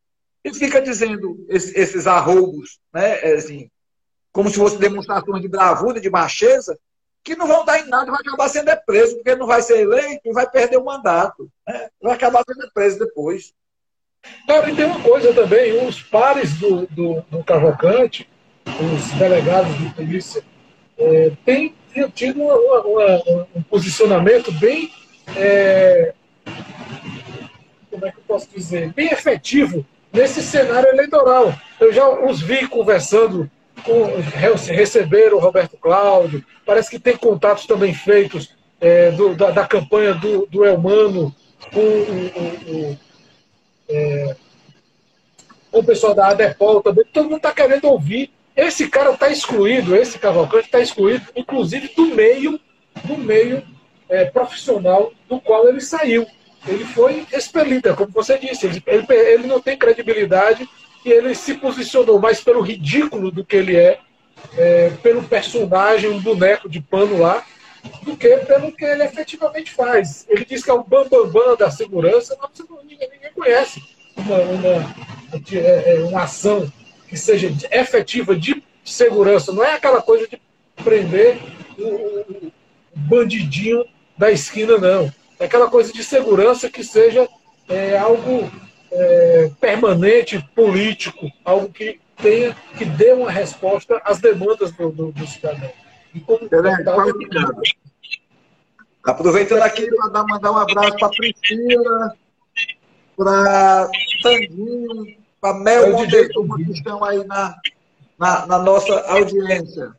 e 0.44 0.54
fica 0.54 0.82
dizendo 0.82 1.46
esses, 1.50 1.76
esses 1.76 2.08
arroubos, 2.08 2.80
né, 2.94 3.20
é 3.22 3.36
assim, 3.36 3.70
como 4.32 4.50
se 4.50 4.56
fosse 4.56 4.78
demonstrações 4.78 5.42
de 5.42 5.48
bravura, 5.48 6.00
de 6.00 6.10
macheza, 6.10 6.78
que 7.24 7.36
não 7.36 7.48
vão 7.48 7.64
dar 7.64 7.80
em 7.80 7.88
nada, 7.88 8.12
vai 8.12 8.22
acabar 8.22 8.50
sendo 8.50 8.72
preso, 8.86 9.16
porque 9.16 9.36
não 9.36 9.46
vai 9.46 9.62
ser 9.62 9.82
eleito 9.82 10.22
e 10.26 10.34
vai 10.34 10.50
perder 10.50 10.78
o 10.78 10.86
mandato. 10.86 11.50
Né? 11.68 11.90
Vai 12.02 12.14
acabar 12.14 12.44
sendo 12.48 12.72
preso 12.74 13.00
depois. 13.00 13.54
Cara, 14.48 14.70
e 14.70 14.76
tem 14.76 14.86
uma 14.86 15.02
coisa 15.02 15.34
também, 15.34 15.88
os 15.88 16.02
pares 16.02 16.58
do, 16.58 16.88
do, 16.88 17.22
do 17.30 17.44
Cavalcante, 17.44 18.30
os 18.66 19.12
delegados 19.18 19.76
de 19.78 19.94
polícia, 19.94 20.44
é, 20.98 21.32
têm 21.44 21.76
tido 22.14 22.42
uma, 22.42 22.56
uma, 22.56 23.48
um 23.56 23.64
posicionamento 23.64 24.52
bem, 24.54 24.92
é, 25.36 26.14
como 27.90 28.06
é 28.06 28.12
que 28.12 28.18
eu 28.18 28.24
posso 28.28 28.48
dizer, 28.50 28.94
bem 28.94 29.08
efetivo 29.08 29.86
nesse 30.14 30.42
cenário 30.42 30.90
eleitoral. 30.90 31.54
Eu 31.80 31.92
já 31.92 32.08
os 32.08 32.42
vi 32.42 32.68
conversando, 32.68 33.50
com, 33.84 34.22
receberam 34.74 35.38
o 35.38 35.40
Roberto 35.40 35.78
Cláudio, 35.78 36.44
parece 36.66 36.90
que 36.90 37.00
tem 37.00 37.18
contatos 37.18 37.66
também 37.66 37.94
feitos 37.94 38.56
é, 38.80 39.12
do, 39.12 39.36
da, 39.36 39.52
da, 39.52 39.68
campanha 39.68 40.14
do, 40.14 40.48
do 40.48 40.66
Elmano 40.66 41.34
com 41.72 41.80
o, 41.80 42.32
o, 42.36 42.92
o 42.92 43.00
é, 43.90 44.36
o 45.72 45.84
pessoal 45.84 46.14
da 46.14 46.30
ADEPOL 46.30 46.82
também, 46.82 47.06
todo 47.14 47.26
mundo 47.26 47.38
está 47.38 47.54
querendo 47.54 47.86
ouvir. 47.86 48.32
Esse 48.56 48.90
cara 48.90 49.12
está 49.12 49.30
excluído, 49.30 49.96
esse 49.96 50.20
Cavalcante 50.20 50.66
está 50.66 50.80
excluído, 50.80 51.26
inclusive 51.36 51.90
do 51.96 52.08
meio, 52.08 52.60
do 53.06 53.18
meio 53.18 53.64
é, 54.10 54.26
profissional 54.26 55.14
do 55.30 55.40
qual 55.40 55.68
ele 55.68 55.80
saiu. 55.80 56.28
Ele 56.68 56.84
foi 56.86 57.26
expelido, 57.34 57.96
como 57.96 58.12
você 58.12 58.38
disse, 58.38 58.68
ele, 58.68 58.84
ele 59.10 59.48
não 59.48 59.62
tem 59.62 59.78
credibilidade 59.78 60.68
e 61.04 61.12
ele 61.12 61.34
se 61.36 61.56
posicionou 61.56 62.20
mais 62.20 62.42
pelo 62.42 62.62
ridículo 62.62 63.32
do 63.32 63.44
que 63.44 63.56
ele 63.56 63.76
é, 63.76 64.00
é, 64.58 64.90
pelo 65.02 65.24
personagem, 65.24 66.10
um 66.10 66.20
boneco 66.20 66.70
de 66.70 66.80
pano 66.80 67.20
lá, 67.20 67.44
do 68.04 68.16
que 68.16 68.38
pelo 68.38 68.72
que 68.72 68.86
ele 68.86 69.04
efetivamente 69.04 69.72
faz. 69.72 70.26
Ele 70.30 70.46
diz 70.46 70.64
que 70.64 70.70
é 70.70 70.74
o 70.74 70.84
bambambam 70.84 71.32
bam, 71.32 71.48
bam 71.48 71.58
da 71.58 71.72
segurança, 71.72 72.38
mas 72.40 72.52
ninguém, 72.84 73.10
ninguém 73.10 73.32
conhece 73.34 73.82
uma, 74.16 74.38
uma, 74.38 74.96
é, 75.54 75.96
é, 75.96 76.00
uma 76.02 76.24
ação 76.24 76.72
que 77.08 77.18
seja 77.18 77.52
efetiva 77.72 78.36
de 78.36 78.64
segurança. 78.86 79.52
Não 79.52 79.64
é 79.64 79.74
aquela 79.74 80.02
coisa 80.02 80.28
de 80.28 80.40
prender 80.84 81.40
o, 81.78 81.86
o 81.86 82.52
bandidinho 82.94 83.84
da 84.18 84.32
esquina, 84.32 84.78
não. 84.78 85.12
É 85.40 85.46
aquela 85.46 85.70
coisa 85.70 85.92
de 85.92 86.04
segurança 86.04 86.70
que 86.70 86.84
seja 86.84 87.28
é, 87.68 87.98
algo 87.98 88.52
é, 88.92 89.52
permanente, 89.60 90.44
político, 90.56 91.32
algo 91.46 91.70
que 91.70 92.00
tenha, 92.18 92.56
que 92.78 92.86
dê 92.86 93.14
uma 93.14 93.32
resposta 93.32 94.02
às 94.04 94.20
demandas 94.20 94.72
do, 94.72 94.92
do, 94.92 95.12
do 95.12 95.28
cidadão. 95.28 95.72
E 96.14 96.20
como 96.20 96.50
Aproveitando 99.04 99.62
aqui 99.64 99.88
para 99.88 100.24
mandar 100.24 100.52
um 100.52 100.58
abraço 100.58 100.96
para 100.98 101.08
a 101.08 101.10
Priscila, 101.10 102.14
para 103.18 103.90
Tanguinho, 104.22 105.18
para 105.40 105.58
Mel 105.58 105.92
Montezuma, 105.92 106.58
que 106.58 106.72
estão 106.72 107.04
aí 107.04 107.24
na, 107.26 107.56
na, 108.20 108.46
na, 108.46 108.60
nossa 108.60 108.94
audiência. 109.08 109.92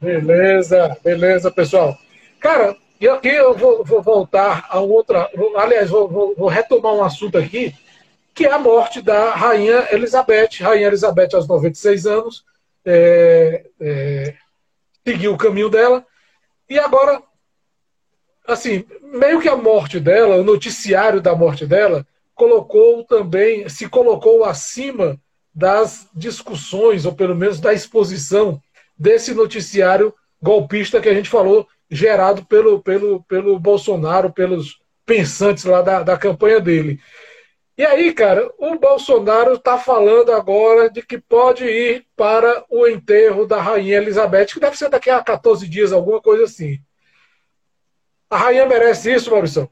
Beleza, 0.00 0.96
beleza, 1.02 1.50
pessoal. 1.50 1.96
Cara, 2.38 2.76
e 3.00 3.08
aqui 3.08 3.28
eu 3.28 3.56
vou, 3.56 3.82
vou 3.82 4.02
voltar 4.02 4.66
a 4.68 4.78
outra. 4.78 5.30
Aliás, 5.56 5.88
vou, 5.88 6.08
vou, 6.08 6.34
vou, 6.36 6.48
retomar 6.48 6.92
um 6.92 7.02
assunto 7.02 7.38
aqui, 7.38 7.74
que 8.38 8.46
é 8.46 8.52
a 8.52 8.58
morte 8.58 9.02
da 9.02 9.34
Rainha 9.34 9.88
Elizabeth. 9.90 10.60
Rainha 10.60 10.86
Elizabeth, 10.86 11.30
aos 11.34 11.48
96 11.48 12.06
anos, 12.06 12.44
é, 12.84 13.66
é, 13.80 14.34
seguiu 15.04 15.34
o 15.34 15.36
caminho 15.36 15.68
dela. 15.68 16.06
E 16.70 16.78
agora, 16.78 17.20
assim, 18.46 18.84
meio 19.02 19.40
que 19.40 19.48
a 19.48 19.56
morte 19.56 19.98
dela, 19.98 20.36
o 20.36 20.44
noticiário 20.44 21.20
da 21.20 21.34
morte 21.34 21.66
dela, 21.66 22.06
colocou 22.32 23.02
também, 23.02 23.68
se 23.68 23.88
colocou 23.88 24.44
acima 24.44 25.18
das 25.52 26.06
discussões, 26.14 27.04
ou 27.04 27.12
pelo 27.12 27.34
menos 27.34 27.58
da 27.58 27.74
exposição 27.74 28.62
desse 28.96 29.34
noticiário 29.34 30.14
golpista 30.40 31.00
que 31.00 31.08
a 31.08 31.14
gente 31.14 31.28
falou, 31.28 31.66
gerado 31.90 32.44
pelo, 32.44 32.80
pelo, 32.80 33.20
pelo 33.24 33.58
Bolsonaro, 33.58 34.32
pelos 34.32 34.78
pensantes 35.04 35.64
lá 35.64 35.82
da, 35.82 36.04
da 36.04 36.16
campanha 36.16 36.60
dele. 36.60 37.00
E 37.78 37.86
aí, 37.86 38.12
cara, 38.12 38.52
o 38.58 38.76
Bolsonaro 38.76 39.54
está 39.54 39.78
falando 39.78 40.32
agora 40.32 40.90
de 40.90 41.00
que 41.00 41.16
pode 41.16 41.64
ir 41.64 42.04
para 42.16 42.64
o 42.68 42.88
enterro 42.88 43.46
da 43.46 43.62
Rainha 43.62 43.98
Elizabeth, 43.98 44.46
que 44.46 44.58
deve 44.58 44.76
ser 44.76 44.88
daqui 44.88 45.08
a 45.08 45.22
14 45.22 45.68
dias, 45.68 45.92
alguma 45.92 46.20
coisa 46.20 46.42
assim. 46.42 46.80
A 48.28 48.36
rainha 48.36 48.66
merece 48.66 49.14
isso, 49.14 49.30
Maurício? 49.30 49.70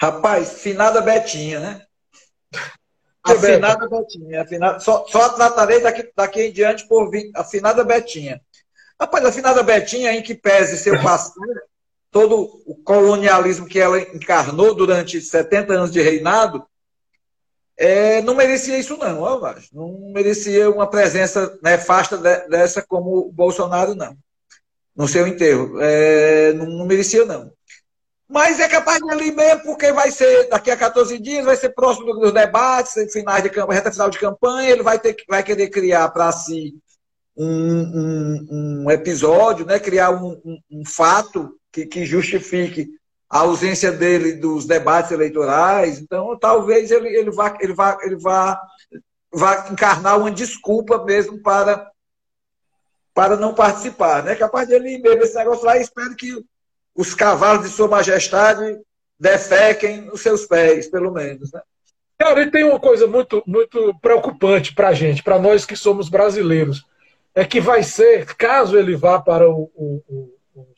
Rapaz, 0.00 0.62
finada 0.62 1.00
Betinha, 1.00 1.58
né? 1.58 1.82
Afinada 3.24 3.88
Betinha. 3.88 4.42
Afinada, 4.42 4.78
só, 4.78 5.04
só 5.08 5.22
a 5.22 5.30
tratarei 5.30 5.80
daqui, 5.80 6.08
daqui 6.14 6.42
em 6.42 6.52
diante 6.52 6.86
por 6.86 7.10
afinada 7.34 7.82
Betinha. 7.82 8.40
Rapaz, 9.00 9.24
afinada 9.24 9.64
Betinha, 9.64 10.12
em 10.12 10.22
que 10.22 10.36
pese 10.36 10.78
seu 10.78 11.02
passado, 11.02 11.34
todo 12.08 12.62
o 12.64 12.76
colonialismo 12.84 13.66
que 13.66 13.80
ela 13.80 14.00
encarnou 14.00 14.76
durante 14.76 15.20
70 15.20 15.72
anos 15.72 15.90
de 15.90 16.00
reinado, 16.00 16.69
é, 17.80 18.20
não 18.20 18.34
merecia 18.34 18.78
isso 18.78 18.94
não, 18.98 19.22
não 19.72 20.12
merecia 20.12 20.70
uma 20.70 20.86
presença 20.86 21.58
nefasta 21.62 22.18
dessa 22.46 22.84
como 22.86 23.20
o 23.20 23.32
Bolsonaro, 23.32 23.94
não, 23.94 24.14
no 24.94 25.08
seu 25.08 25.26
enterro. 25.26 25.80
É, 25.80 26.52
não, 26.52 26.66
não, 26.66 26.86
merecia, 26.86 27.24
não. 27.24 27.50
Mas 28.28 28.60
é 28.60 28.68
capaz 28.68 29.00
de 29.00 29.10
ali 29.10 29.32
mesmo, 29.32 29.62
porque 29.62 29.90
vai 29.92 30.10
ser, 30.10 30.50
daqui 30.50 30.70
a 30.70 30.76
14 30.76 31.18
dias, 31.18 31.42
vai 31.42 31.56
ser 31.56 31.70
próximo 31.70 32.12
dos 32.12 32.32
debates, 32.34 33.10
finais 33.10 33.42
de 33.42 33.48
campanha, 33.48 33.78
reta 33.78 33.90
final 33.90 34.10
de 34.10 34.18
campanha, 34.18 34.68
ele 34.68 34.82
vai, 34.82 34.98
ter, 34.98 35.16
vai 35.26 35.42
querer 35.42 35.70
criar 35.70 36.10
para 36.10 36.30
si 36.32 36.74
um, 37.34 37.46
um, 37.46 38.82
um, 38.84 38.90
episódio, 38.90 39.64
né, 39.64 39.78
criar 39.78 40.10
um, 40.10 40.38
um 40.70 40.84
fato 40.84 41.56
que, 41.72 41.86
que 41.86 42.04
justifique 42.04 42.90
a 43.30 43.38
ausência 43.38 43.92
dele 43.92 44.32
dos 44.32 44.66
debates 44.66 45.12
eleitorais. 45.12 46.00
Então, 46.00 46.36
talvez 46.36 46.90
ele, 46.90 47.08
ele, 47.08 47.30
vá, 47.30 47.56
ele, 47.60 47.72
vá, 47.72 47.96
ele 48.02 48.16
vá, 48.16 48.60
vá 49.32 49.68
encarnar 49.70 50.18
uma 50.18 50.30
desculpa 50.30 51.04
mesmo 51.04 51.40
para 51.40 51.88
para 53.12 53.36
não 53.36 53.52
participar, 53.52 54.22
né? 54.22 54.34
Capaz 54.34 54.68
de 54.68 54.74
ele 54.74 54.96
beber 54.98 55.24
esse 55.24 55.36
negócio 55.36 55.66
lá 55.66 55.76
e 55.76 55.82
espero 55.82 56.14
que 56.14 56.32
os 56.94 57.12
cavalos 57.12 57.64
de 57.64 57.68
Sua 57.68 57.88
Majestade 57.88 58.78
defequem 59.18 60.02
nos 60.02 60.20
seus 60.22 60.46
pés, 60.46 60.88
pelo 60.88 61.12
menos, 61.12 61.52
né? 61.52 61.60
Cara, 62.16 62.42
e 62.42 62.50
tem 62.50 62.64
uma 62.64 62.78
coisa 62.78 63.06
muito, 63.06 63.42
muito 63.46 63.94
preocupante 64.00 64.74
para 64.74 64.88
a 64.88 64.94
gente, 64.94 65.22
para 65.22 65.38
nós 65.38 65.66
que 65.66 65.74
somos 65.74 66.08
brasileiros, 66.08 66.86
é 67.34 67.44
que 67.44 67.60
vai 67.60 67.82
ser, 67.82 68.26
caso 68.36 68.78
ele 68.78 68.94
vá 68.94 69.20
para 69.20 69.48
o, 69.48 69.70
o, 69.74 70.02
o, 70.54 70.68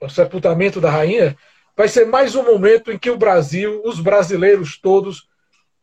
o 0.00 0.08
sepultamento 0.08 0.80
da 0.80 0.90
rainha, 0.90 1.36
vai 1.78 1.86
ser 1.86 2.04
mais 2.04 2.34
um 2.34 2.42
momento 2.42 2.90
em 2.90 2.98
que 2.98 3.08
o 3.08 3.16
Brasil, 3.16 3.80
os 3.84 4.00
brasileiros 4.00 4.76
todos, 4.76 5.28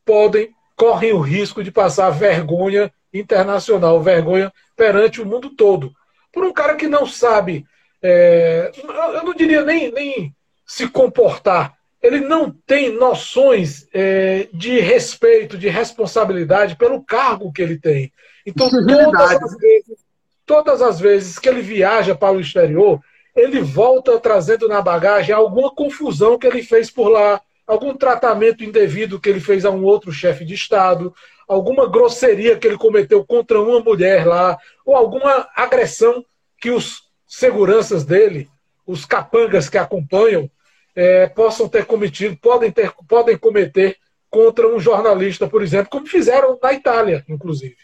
podem, 0.03 0.53
correm 0.75 1.13
o 1.13 1.21
risco 1.21 1.63
de 1.63 1.71
passar 1.71 2.09
vergonha 2.09 2.91
internacional, 3.13 4.01
vergonha 4.01 4.51
perante 4.75 5.21
o 5.21 5.25
mundo 5.25 5.51
todo. 5.51 5.93
Por 6.33 6.43
um 6.43 6.51
cara 6.51 6.75
que 6.75 6.85
não 6.85 7.05
sabe, 7.05 7.65
é, 8.03 8.73
eu 9.13 9.23
não 9.23 9.33
diria 9.33 9.63
nem, 9.63 9.89
nem 9.89 10.35
se 10.67 10.85
comportar, 10.85 11.73
ele 12.03 12.19
não 12.19 12.51
tem 12.51 12.91
noções 12.91 13.87
é, 13.93 14.49
de 14.51 14.81
respeito, 14.81 15.57
de 15.57 15.69
responsabilidade 15.69 16.75
pelo 16.75 17.01
cargo 17.01 17.53
que 17.53 17.61
ele 17.61 17.79
tem. 17.79 18.11
Então, 18.45 18.69
todas 18.69 19.31
as, 19.31 19.57
vezes, 19.57 19.97
todas 20.45 20.81
as 20.81 20.99
vezes 20.99 21.39
que 21.39 21.47
ele 21.47 21.61
viaja 21.61 22.13
para 22.13 22.33
o 22.33 22.41
exterior, 22.41 22.99
ele 23.35 23.61
volta 23.61 24.19
trazendo 24.19 24.67
na 24.67 24.81
bagagem 24.81 25.35
alguma 25.35 25.69
confusão 25.69 26.37
que 26.37 26.47
ele 26.47 26.63
fez 26.63 26.89
por 26.89 27.09
lá, 27.09 27.41
algum 27.67 27.93
tratamento 27.95 28.63
indevido 28.63 29.19
que 29.19 29.27
ele 29.27 29.39
fez 29.39 29.65
a 29.65 29.71
um 29.71 29.83
outro 29.83 30.11
chefe 30.11 30.45
de 30.45 30.53
Estado, 30.53 31.13
alguma 31.47 31.87
grosseria 31.87 32.57
que 32.57 32.67
ele 32.67 32.77
cometeu 32.77 33.25
contra 33.25 33.61
uma 33.61 33.79
mulher 33.79 34.25
lá, 34.25 34.57
ou 34.85 34.95
alguma 34.95 35.47
agressão 35.55 36.23
que 36.59 36.71
os 36.71 37.03
seguranças 37.27 38.05
dele, 38.05 38.49
os 38.85 39.05
capangas 39.05 39.67
que 39.67 39.77
acompanham, 39.77 40.49
é, 40.95 41.27
possam 41.27 41.67
ter 41.67 41.85
cometido, 41.85 42.37
podem, 42.37 42.71
ter, 42.71 42.91
podem 43.07 43.37
cometer 43.37 43.97
contra 44.29 44.67
um 44.67 44.79
jornalista, 44.79 45.47
por 45.47 45.61
exemplo, 45.61 45.89
como 45.89 46.07
fizeram 46.07 46.57
na 46.61 46.73
Itália, 46.73 47.23
inclusive. 47.27 47.75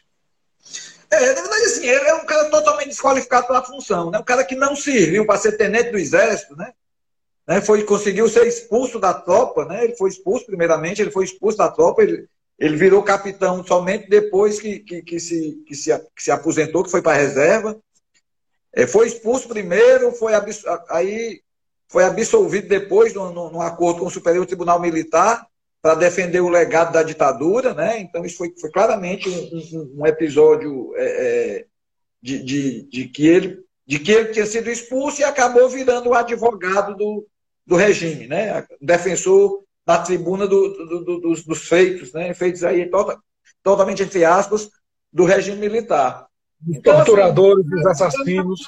É, 1.12 1.34
na 1.34 1.42
verdade, 1.42 1.66
assim, 1.66 1.86
ele 1.86 2.08
é 2.08 2.14
um 2.14 2.26
cara 2.26 2.50
totalmente 2.50 2.88
desqualificado 2.88 3.46
pela 3.46 3.64
função, 3.64 4.10
né? 4.10 4.18
Um 4.18 4.24
cara 4.24 4.46
que 4.46 4.56
não 4.56 4.78
serviu 4.78 5.26
para 5.26 5.38
ser 5.38 5.58
tenente 5.58 5.92
do 5.92 5.98
exército, 5.98 6.56
né? 6.56 6.72
né? 7.46 7.60
Foi, 7.60 7.84
conseguiu 7.84 8.30
ser 8.30 8.48
expulso 8.48 8.98
da 8.98 9.14
tropa, 9.14 9.66
né? 9.66 9.84
Ele 9.84 9.96
foi 9.98 10.10
expulso 10.10 10.46
primeiramente, 10.46 11.02
ele 11.02 11.12
foi 11.12 11.26
expulso 11.26 11.58
da 11.58 11.70
tropa, 11.70 12.02
ele, 12.02 12.30
ele 12.58 12.78
virou 12.78 13.04
capitão 13.04 13.62
somente 13.66 14.10
depois 14.10 14.62
que, 14.62 14.80
que, 14.80 15.02
que, 15.02 15.20
se, 15.20 15.62
que, 15.68 15.76
se, 15.76 16.00
que 16.16 16.24
se 16.24 16.32
aposentou, 16.32 16.82
que 16.82 16.92
foi 16.92 17.02
para 17.02 17.12
a 17.12 17.22
reserva. 17.22 17.78
É, 18.74 18.88
foi 18.88 19.08
expulso 19.08 19.50
primeiro, 19.50 20.14
foi 20.14 20.32
aí 20.90 21.42
foi 21.90 22.06
absolvido 22.06 22.70
depois 22.70 23.14
num, 23.14 23.60
acordo 23.60 24.00
com 24.00 24.06
o 24.06 24.12
Superior 24.12 24.46
Tribunal 24.46 24.80
Militar 24.80 25.46
para 25.82 25.96
defender 25.96 26.42
o 26.42 26.50
legado 26.50 26.94
da 26.94 27.02
ditadura, 27.02 27.74
né? 27.74 28.00
Então 28.00 28.24
isso 28.24 28.38
foi, 28.38 28.54
foi 28.60 28.70
claramente 28.70 29.28
um, 29.28 29.80
um, 29.80 30.02
um 30.02 30.06
episódio 30.06 30.94
é, 30.96 31.06
é, 31.06 31.66
de, 32.22 32.44
de, 32.44 32.84
de, 32.84 33.08
que 33.08 33.28
ele, 33.28 33.60
de 33.86 34.00
que 34.00 34.12
ele 34.12 34.30
tinha 34.30 34.46
sido 34.46 34.70
expulso 34.70 35.22
e 35.22 35.24
acabou 35.24 35.68
virando 35.68 36.10
o 36.10 36.14
advogado 36.14 36.96
do, 36.96 37.26
do 37.66 37.76
regime, 37.76 38.28
né? 38.28 38.66
Defensor 38.80 39.64
da 39.86 39.98
tribuna 39.98 40.48
do, 40.48 40.70
do, 40.70 41.04
do, 41.04 41.20
dos, 41.20 41.44
dos, 41.44 41.68
feitos, 41.68 42.14
né? 42.14 42.32
Feitos 42.36 42.64
aí 42.64 42.88
tota, 42.88 43.20
totalmente 43.64 44.04
entre 44.04 44.24
aspas 44.24 44.70
do 45.12 45.26
regime 45.26 45.58
militar. 45.58 46.28
Então, 46.70 46.96
torturadores, 46.98 47.66
assim, 47.74 47.90
assassinos. 47.90 48.62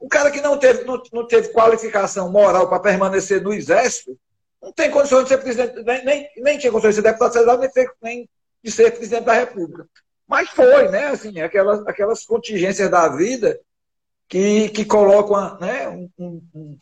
O 0.00 0.08
cara 0.08 0.32
que 0.32 0.40
não 0.40 0.58
teve, 0.58 0.82
não, 0.82 1.00
não 1.12 1.26
teve 1.26 1.50
qualificação 1.50 2.30
moral 2.32 2.68
para 2.68 2.80
permanecer 2.80 3.40
no 3.40 3.52
exército, 3.52 4.18
não 4.62 4.72
tem 4.72 4.90
condições 4.90 5.24
de 5.24 5.28
ser 5.30 5.38
presidente, 5.38 5.82
nem, 5.82 6.04
nem, 6.04 6.30
nem 6.36 6.58
tinha 6.58 6.70
condições 6.70 6.94
de 6.94 7.02
ser 7.02 7.08
deputado 7.08 7.32
federal, 7.32 7.58
nem, 7.58 7.70
nem 8.02 8.30
de 8.62 8.70
ser 8.70 8.90
presidente 8.90 9.24
da 9.24 9.32
República. 9.32 9.86
Mas 10.28 10.48
foi, 10.50 10.88
né? 10.88 11.06
Assim, 11.06 11.40
aquelas, 11.40 11.86
aquelas 11.86 12.24
contingências 12.24 12.90
da 12.90 13.08
vida 13.08 13.58
que, 14.28 14.68
que 14.68 14.84
colocam 14.84 15.58
né, 15.58 15.88
um, 15.88 16.08
um, 16.18 16.78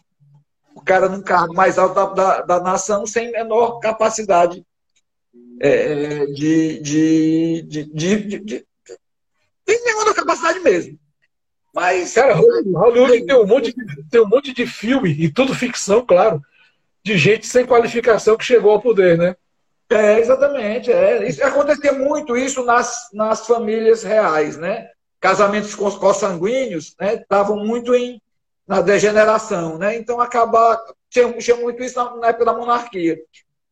o 0.74 0.82
cara 0.82 1.08
num 1.08 1.22
cargo 1.22 1.54
mais 1.54 1.78
alto 1.78 1.94
da, 1.94 2.06
da, 2.06 2.42
da 2.42 2.60
nação 2.60 3.06
sem 3.06 3.32
menor 3.32 3.78
capacidade 3.78 4.62
é, 5.60 6.26
de, 6.26 6.80
de, 6.80 7.62
de, 7.62 7.84
de, 7.84 8.16
de, 8.22 8.38
de, 8.40 8.66
nenhuma 9.66 10.14
capacidade 10.14 10.60
mesmo. 10.60 10.98
Mas. 11.74 12.14
Cara, 12.14 12.34
Hollywood 12.34 13.24
tem 13.24 13.36
um, 13.36 13.46
monte 13.46 13.74
tem 14.10 14.20
um 14.20 14.28
monte 14.28 14.52
de 14.52 14.66
filme, 14.66 15.10
e 15.10 15.32
tudo 15.32 15.54
ficção, 15.54 16.04
claro, 16.04 16.42
de 17.04 17.16
gente 17.16 17.46
sem 17.46 17.66
qualificação 17.66 18.36
que 18.36 18.44
chegou 18.44 18.72
ao 18.72 18.82
poder, 18.82 19.16
né? 19.16 19.36
É, 19.90 20.18
exatamente. 20.18 20.92
É. 20.92 21.26
Isso, 21.26 21.42
acontecia 21.42 21.92
muito 21.92 22.36
isso 22.36 22.64
nas, 22.64 23.08
nas 23.12 23.46
famílias 23.46 24.02
reais, 24.02 24.56
né? 24.56 24.88
Casamentos 25.20 25.74
consanguíneos 25.74 26.94
né, 27.00 27.14
estavam 27.14 27.56
muito 27.64 27.94
em, 27.94 28.20
na 28.66 28.80
degeneração, 28.80 29.78
né? 29.78 29.96
Então 29.96 30.20
acabar. 30.20 30.78
Tinha, 31.10 31.32
tinha 31.38 31.56
muito 31.56 31.82
isso 31.82 31.96
na, 31.96 32.16
na, 32.16 32.28
época 32.28 32.44
da 32.44 32.52
monarquia. 32.52 33.18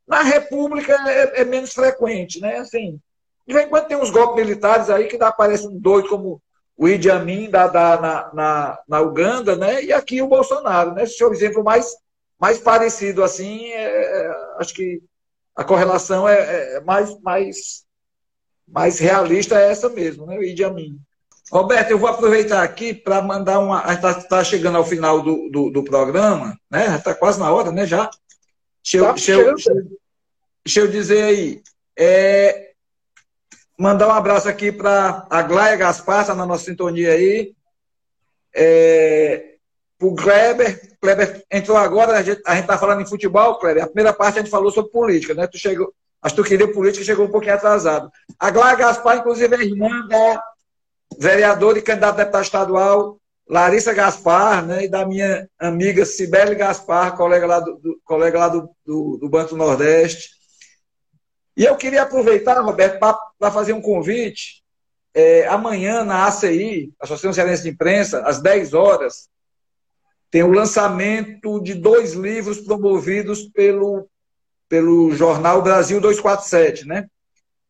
Na 0.09 0.23
República 0.23 0.95
é, 1.09 1.43
é, 1.43 1.45
menos 1.45 1.73
frequente, 1.73 2.41
né? 2.41 2.57
Assim, 2.57 2.99
de 3.47 3.55
vez 3.55 3.67
em 3.67 3.69
quando 3.69 3.87
tem 3.87 3.97
uns 3.97 4.11
golpes 4.11 4.45
militares 4.45 4.89
aí 4.89 5.07
que 5.07 5.19
dá, 5.19 5.31
parece 5.31 5.67
um 5.67 5.79
doido 5.79 6.09
como 6.09 6.41
o 6.77 6.89
Idi 6.89 7.11
Amin 7.11 7.49
da, 7.49 7.67
da, 7.67 8.01
na, 8.01 8.35
na, 8.35 8.79
na, 8.89 9.01
Uganda, 9.01 9.57
né? 9.57 9.83
E 9.83 9.93
aqui 9.93 10.21
o 10.21 10.29
Bolsonaro, 10.29 10.93
né? 10.93 11.05
Esse 11.05 11.23
é 11.23 11.27
o 11.27 11.33
exemplo 11.33 11.63
mais, 11.63 11.95
mais 12.39 12.59
parecido, 12.59 13.23
assim, 13.23 13.67
é, 13.67 13.85
é, 13.85 14.31
acho 14.59 14.75
que 14.75 15.03
a 15.55 15.65
correlação 15.65 16.29
é, 16.29 16.39
é, 16.39 16.77
é, 16.77 16.81
mais, 16.81 17.19
mais, 17.21 17.85
mais 18.69 18.99
realista 18.99 19.59
é 19.59 19.71
essa 19.71 19.89
mesmo, 19.89 20.27
né? 20.27 20.37
O 20.39 20.43
Idi 20.43 20.65
Amin. 20.65 20.99
Roberto, 21.51 21.91
eu 21.91 21.99
vou 21.99 22.09
aproveitar 22.09 22.63
aqui 22.63 22.93
para 22.93 23.23
mandar 23.23 23.61
uma. 23.61 23.81
A 23.83 23.95
gente 23.95 24.05
está 24.05 24.15
tá 24.15 24.45
chegando 24.45 24.77
ao 24.77 24.85
final 24.85 25.23
do, 25.23 25.49
do, 25.49 25.71
do 25.71 25.85
programa, 25.85 26.59
né? 26.71 26.97
Está 26.97 27.15
quase 27.15 27.39
na 27.39 27.53
hora, 27.53 27.71
né? 27.71 27.87
Já. 27.87 28.11
Deixa 28.83 28.97
eu, 28.99 29.05
tá 29.05 29.13
deixa 29.13 29.33
eu, 29.33 29.55
deixa 30.65 30.81
eu 30.81 30.89
dizer 30.89 31.23
aí. 31.23 31.63
É, 31.97 32.67
Mandar 33.79 34.09
um 34.09 34.13
abraço 34.13 34.49
aqui 34.49 34.73
para 34.73 35.27
a 35.29 35.43
Glaia 35.43 35.77
Gaspar, 35.77 36.23
está 36.23 36.35
na 36.35 36.47
nossa 36.47 36.65
sintonia 36.65 37.13
aí. 37.13 37.55
É, 38.55 39.56
para 39.99 40.09
o 40.09 40.15
Kleber. 40.15 40.97
Kleber 41.01 41.45
entrou 41.51 41.77
agora, 41.77 42.13
a 42.19 42.23
gente 42.23 42.41
está 42.41 42.79
falando 42.79 43.03
em 43.03 43.07
futebol, 43.07 43.59
Kleber. 43.59 43.85
A 43.85 43.89
primeira 43.89 44.13
parte 44.13 44.39
a 44.39 44.43
gente 44.43 44.51
falou 44.51 44.71
sobre 44.71 44.91
política, 44.91 45.35
né? 45.35 45.47
Tu 45.47 45.59
chegou, 45.59 45.93
acho 46.23 46.35
que 46.35 46.43
tu 46.43 46.49
queria 46.49 46.73
política 46.73 47.05
chegou 47.05 47.27
um 47.27 47.31
pouquinho 47.31 47.55
atrasado. 47.55 48.11
A 48.39 48.51
Glaia 48.51 48.77
Gaspar, 48.77 49.19
inclusive, 49.19 49.55
é 49.55 49.63
irmã 49.63 50.07
da 50.09 50.43
vereadora 51.19 51.79
e 51.79 51.83
candidata 51.83 52.15
a 52.15 52.25
deputada 52.25 52.45
estadual 52.45 53.19
Larissa 53.49 53.93
Gaspar, 53.95 54.67
né? 54.67 54.85
E 54.85 54.89
da 54.89 55.07
minha 55.07 55.49
amiga 55.59 56.05
Cibele 56.05 56.55
Gaspar, 56.55 57.17
colega 57.17 57.47
lá 57.47 57.61
do, 57.61 57.77
do 57.77 58.01
colega 58.05 58.39
lá 58.39 58.49
do, 58.49 58.69
do, 58.85 59.19
do 59.19 59.29
Banco 59.29 59.55
Nordeste. 59.55 60.31
E 61.57 61.65
eu 61.65 61.77
queria 61.77 62.03
aproveitar, 62.03 62.61
Roberto, 62.61 62.99
para 62.99 63.51
fazer 63.51 63.73
um 63.73 63.81
convite. 63.81 64.63
É, 65.15 65.47
amanhã, 65.47 66.05
na 66.05 66.27
ACI, 66.27 66.93
Associação 67.01 67.33
Cearense 67.33 67.63
de 67.63 67.71
Imprensa, 67.71 68.21
às 68.21 68.43
10 68.43 68.75
horas, 68.75 69.29
tem 70.31 70.43
o 70.43 70.53
lançamento 70.53 71.61
de 71.61 71.75
dois 71.75 72.13
livros 72.13 72.61
promovidos 72.61 73.43
pelo, 73.43 74.09
pelo 74.69 75.13
jornal 75.13 75.63
Brasil 75.63 76.01
247, 76.01 76.87
né? 76.87 77.07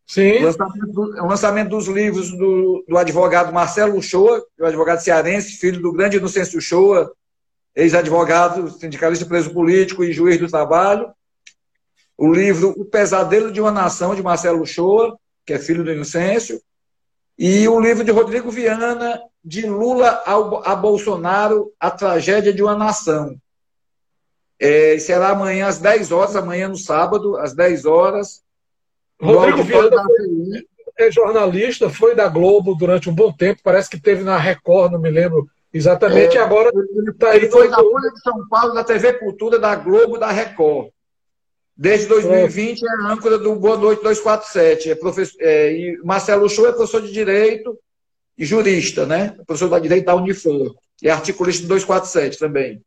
Sim. 0.06 0.38
O 0.38 0.42
lançamento, 0.44 1.00
o 1.00 1.26
lançamento 1.26 1.68
dos 1.70 1.86
livros 1.88 2.30
do, 2.30 2.84
do 2.88 2.96
advogado 2.96 3.52
Marcelo 3.52 3.96
Uchoa, 3.96 4.44
é 4.58 4.62
o 4.62 4.66
advogado 4.66 5.00
cearense, 5.00 5.58
filho 5.58 5.80
do 5.80 5.92
grande 5.92 6.16
Inocêncio 6.16 6.58
Uchoa, 6.58 7.12
ex-advogado, 7.74 8.70
sindicalista 8.70 9.26
preso 9.26 9.52
político 9.52 10.04
e 10.04 10.12
juiz 10.12 10.38
do 10.38 10.48
trabalho, 10.48 11.12
o 12.16 12.32
livro 12.32 12.72
O 12.78 12.84
Pesadelo 12.84 13.52
de 13.52 13.60
uma 13.60 13.70
Nação, 13.70 14.14
de 14.14 14.22
Marcelo 14.22 14.64
Shoa, 14.64 15.18
que 15.44 15.52
é 15.52 15.58
filho 15.58 15.84
do 15.84 15.92
Inocêncio, 15.92 16.60
e 17.38 17.68
o 17.68 17.78
livro 17.80 18.02
de 18.02 18.10
Rodrigo 18.10 18.50
Viana, 18.50 19.20
De 19.44 19.66
Lula 19.66 20.22
a 20.64 20.74
Bolsonaro, 20.74 21.72
A 21.78 21.90
Tragédia 21.90 22.52
de 22.52 22.62
uma 22.62 22.74
Nação. 22.74 23.36
É, 24.58 24.98
será 24.98 25.30
amanhã 25.30 25.66
às 25.66 25.78
10 25.78 26.12
horas, 26.12 26.34
amanhã 26.34 26.68
no 26.68 26.76
sábado, 26.76 27.36
às 27.36 27.54
10 27.54 27.84
horas. 27.84 28.42
Rodrigo 29.20 29.62
Viana 29.62 30.02
é 30.98 31.10
jornalista, 31.10 31.90
foi 31.90 32.14
da 32.14 32.26
Globo 32.26 32.74
durante 32.74 33.10
um 33.10 33.14
bom 33.14 33.30
tempo, 33.30 33.60
parece 33.62 33.90
que 33.90 34.00
teve 34.00 34.24
na 34.24 34.38
Record, 34.38 34.92
não 34.92 34.98
me 34.98 35.10
lembro 35.10 35.46
exatamente, 35.72 36.36
é, 36.36 36.40
e 36.40 36.42
agora 36.42 36.70
ele, 36.74 37.12
tá, 37.12 37.36
ele 37.36 37.50
foi 37.50 37.68
da 37.68 37.76
Folha 37.76 38.10
de 38.10 38.20
São 38.20 38.48
Paulo, 38.48 38.72
da 38.72 38.82
TV 38.82 39.12
Cultura, 39.14 39.58
da 39.58 39.74
Globo, 39.76 40.18
da 40.18 40.30
Record. 40.30 40.88
Desde 41.76 42.06
2020 42.06 42.82
é, 42.82 42.88
âncora 43.02 43.36
do 43.36 43.54
Boa 43.56 43.76
Noite 43.76 44.02
247. 44.02 44.90
É 44.90 44.94
professor, 44.94 45.36
é, 45.40 45.72
e 45.72 45.98
Marcelo 46.02 46.48
Show 46.48 46.66
é 46.66 46.72
professor 46.72 47.02
de 47.02 47.12
Direito 47.12 47.78
e 48.38 48.46
jurista, 48.46 49.04
né? 49.04 49.36
Professor 49.46 49.68
da 49.68 49.78
direito 49.78 50.06
da 50.06 50.14
Unifor. 50.14 50.74
E 51.02 51.10
articulista 51.10 51.62
do 51.62 51.68
247 51.68 52.38
também. 52.38 52.82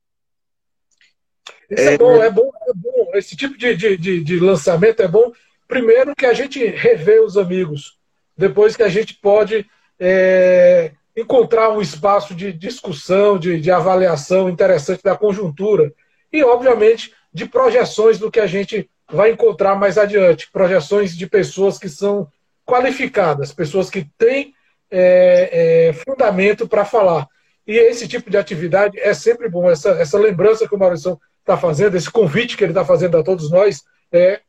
Isso 1.70 1.90
é, 1.90 1.94
é 1.94 1.98
bom, 1.98 2.24
é 2.24 2.32
bom, 2.32 2.52
é 2.68 2.74
bom. 2.74 3.12
Esse 3.14 3.36
tipo 3.36 3.56
de, 3.58 3.76
de, 3.76 4.24
de, 4.24 4.40
lançamento 4.40 5.02
é 5.02 5.08
bom. 5.08 5.32
Primeiro 5.68 6.16
que 6.16 6.26
a 6.26 6.34
gente 6.34 6.66
revê 6.66 7.20
os 7.20 7.38
amigos. 7.38 7.98
Depois 8.36 8.76
que 8.76 8.82
a 8.82 8.90
gente 8.90 9.14
pode 9.16 9.70
é, 10.00 10.92
encontrar 11.16 11.70
um 11.70 11.82
espaço 11.82 12.34
de 12.34 12.52
discussão, 12.52 13.38
de, 13.38 13.60
de 13.60 13.70
avaliação 13.70 14.50
interessante 14.50 15.04
da 15.04 15.16
conjuntura. 15.16 15.94
E, 16.34 16.44
obviamente, 16.44 17.14
de 17.40 17.46
projeções 17.46 18.20
do 18.20 18.30
que 18.30 18.40
a 18.40 18.46
gente 18.46 18.90
vai 19.10 19.32
encontrar 19.32 19.76
mais 19.76 19.98
adiante. 19.98 20.52
Projeções 20.52 21.16
de 21.18 21.26
pessoas 21.26 21.78
que 21.80 21.88
são 21.88 22.28
qualificadas, 22.66 23.54
pessoas 23.54 23.90
que 23.90 24.06
têm 24.18 24.54
é, 24.92 25.88
é, 25.88 25.94
fundamento 25.94 26.68
para 26.68 26.84
falar. 26.84 27.28
E 27.66 27.78
esse 27.78 28.08
tipo 28.08 28.30
de 28.30 28.38
atividade 28.38 29.00
é 29.00 29.14
sempre 29.14 29.48
bom. 29.48 29.70
Essa, 29.70 29.92
essa 29.92 30.20
lembrança 30.20 30.68
que 30.68 30.76
o 30.76 30.78
Maurício 30.78 31.18
está 31.40 31.58
fazendo, 31.58 31.96
esse 31.96 32.12
convite 32.12 32.58
que 32.58 32.64
ele 32.64 32.72
está 32.72 32.84
fazendo 32.84 33.18
a 33.18 33.24
todos 33.24 33.50
nós, 33.50 33.84
é 34.12 34.42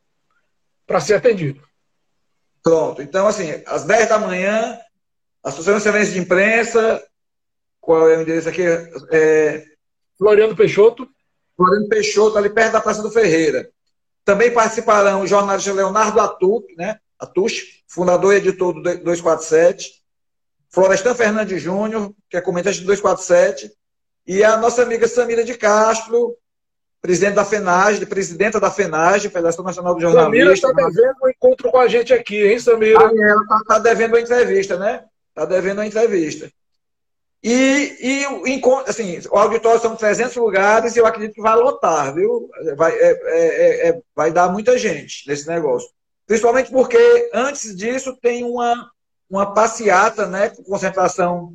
para 0.87 1.00
ser 1.00 1.14
atendido. 1.14 1.62
Pronto. 2.62 3.00
Então, 3.00 3.29
assim, 3.29 3.62
às 3.66 3.85
10 3.85 4.09
da 4.09 4.18
manhã, 4.18 4.79
Associação 5.44 5.74
de 5.74 5.81
Excelência 5.81 6.12
de 6.14 6.20
Imprensa, 6.20 7.03
qual 7.81 8.11
é 8.11 8.18
o 8.18 8.22
endereço 8.22 8.48
aqui? 8.48 8.62
É... 9.12 9.64
Floriano 10.18 10.57
Peixoto. 10.57 11.09
Floriano 11.61 11.88
Peixoto, 11.88 12.38
ali 12.38 12.49
perto 12.49 12.73
da 12.73 12.81
Praça 12.81 13.03
do 13.03 13.11
Ferreira. 13.11 13.68
Também 14.25 14.51
participarão 14.51 15.20
o 15.20 15.27
jornalista 15.27 15.75
Leonardo 15.75 16.18
Atuc, 16.18 16.75
né? 16.75 16.99
Atush, 17.18 17.83
fundador 17.87 18.33
e 18.33 18.38
editor 18.38 18.73
do 18.73 18.81
247, 18.81 19.90
Florestan 20.70 21.14
Fernandes 21.14 21.61
Júnior, 21.61 22.14
que 22.31 22.37
é 22.38 22.40
comentante 22.40 22.81
do 22.81 22.87
247, 22.87 23.70
e 24.27 24.42
a 24.42 24.57
nossa 24.57 24.83
amiga 24.83 25.07
Samira 25.07 25.44
de 25.44 25.55
Castro, 25.55 26.35
presidente 27.03 27.35
da 27.35 27.44
FENAGE, 27.44 28.07
presidenta 28.07 28.59
da 28.59 28.70
FENAGE, 28.70 29.29
Federação 29.29 29.62
Nacional 29.62 29.94
do 29.94 30.01
Jornalismo. 30.01 30.33
Samira 30.33 30.53
está 30.55 30.73
devendo 30.73 31.16
um 31.23 31.29
encontro 31.29 31.70
com 31.70 31.79
a 31.79 31.88
gente 31.88 32.14
aqui, 32.14 32.42
hein, 32.46 32.59
Samira? 32.59 33.01
Ah, 33.01 33.11
ela 33.12 33.42
está 33.42 33.61
tá 33.66 33.79
devendo 33.79 34.12
uma 34.12 34.20
entrevista, 34.20 34.79
né? 34.79 35.05
Está 35.29 35.44
devendo 35.44 35.79
uma 35.79 35.87
entrevista. 35.87 36.51
E, 37.42 37.96
e 38.00 38.62
assim, 38.87 39.18
o 39.31 39.38
auditório 39.38 39.81
são 39.81 39.96
300 39.96 40.37
lugares 40.37 40.94
e 40.94 40.98
eu 40.98 41.07
acredito 41.07 41.35
que 41.35 41.40
vai 41.40 41.57
lotar, 41.57 42.14
viu? 42.14 42.50
Vai, 42.76 42.92
é, 42.92 43.18
é, 43.24 43.88
é, 43.88 44.03
vai 44.14 44.31
dar 44.31 44.50
muita 44.50 44.76
gente 44.76 45.26
nesse 45.26 45.48
negócio. 45.48 45.88
Principalmente 46.26 46.70
porque 46.70 47.31
antes 47.33 47.74
disso 47.74 48.14
tem 48.20 48.44
uma, 48.44 48.90
uma 49.29 49.55
passeata, 49.55 50.26
né, 50.26 50.50
com 50.50 50.62
concentração 50.62 51.55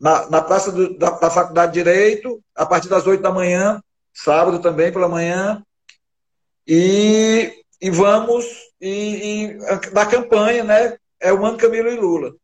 na, 0.00 0.28
na 0.30 0.42
Praça 0.42 0.72
do, 0.72 0.96
da, 0.96 1.10
da 1.10 1.30
Faculdade 1.30 1.72
de 1.72 1.78
Direito, 1.82 2.42
a 2.54 2.64
partir 2.64 2.88
das 2.88 3.06
8 3.06 3.22
da 3.22 3.30
manhã, 3.30 3.82
sábado 4.12 4.60
também 4.60 4.90
pela 4.90 5.08
manhã. 5.08 5.62
E, 6.66 7.62
e 7.80 7.90
vamos, 7.90 8.46
e, 8.80 9.52
e 9.52 9.90
da 9.90 10.06
campanha, 10.06 10.64
né, 10.64 10.96
é 11.20 11.30
o 11.30 11.40
Mano 11.40 11.58
Camilo 11.58 11.90
e 11.90 11.96
Lula. 11.96 12.34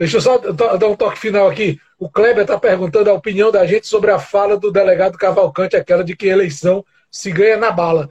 Deixa 0.00 0.16
eu 0.16 0.20
só 0.22 0.38
dar 0.38 0.88
um 0.88 0.96
toque 0.96 1.18
final 1.18 1.46
aqui. 1.46 1.78
O 1.98 2.08
Kleber 2.08 2.40
está 2.40 2.58
perguntando 2.58 3.10
a 3.10 3.12
opinião 3.12 3.52
da 3.52 3.66
gente 3.66 3.86
sobre 3.86 4.10
a 4.10 4.18
fala 4.18 4.56
do 4.56 4.72
delegado 4.72 5.18
Cavalcante, 5.18 5.76
aquela 5.76 6.02
de 6.02 6.16
que 6.16 6.26
eleição 6.26 6.82
se 7.10 7.30
ganha 7.30 7.58
na 7.58 7.70
bala. 7.70 8.08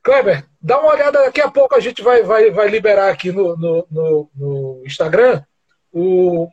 Kleber, 0.00 0.44
dá 0.62 0.78
uma 0.78 0.92
olhada, 0.92 1.24
daqui 1.24 1.40
a 1.40 1.50
pouco 1.50 1.74
a 1.74 1.80
gente 1.80 2.02
vai, 2.02 2.22
vai, 2.22 2.52
vai 2.52 2.68
liberar 2.68 3.10
aqui 3.10 3.32
no, 3.32 3.56
no, 3.56 3.84
no, 3.90 4.30
no 4.32 4.82
Instagram 4.86 5.42
o, 5.92 6.48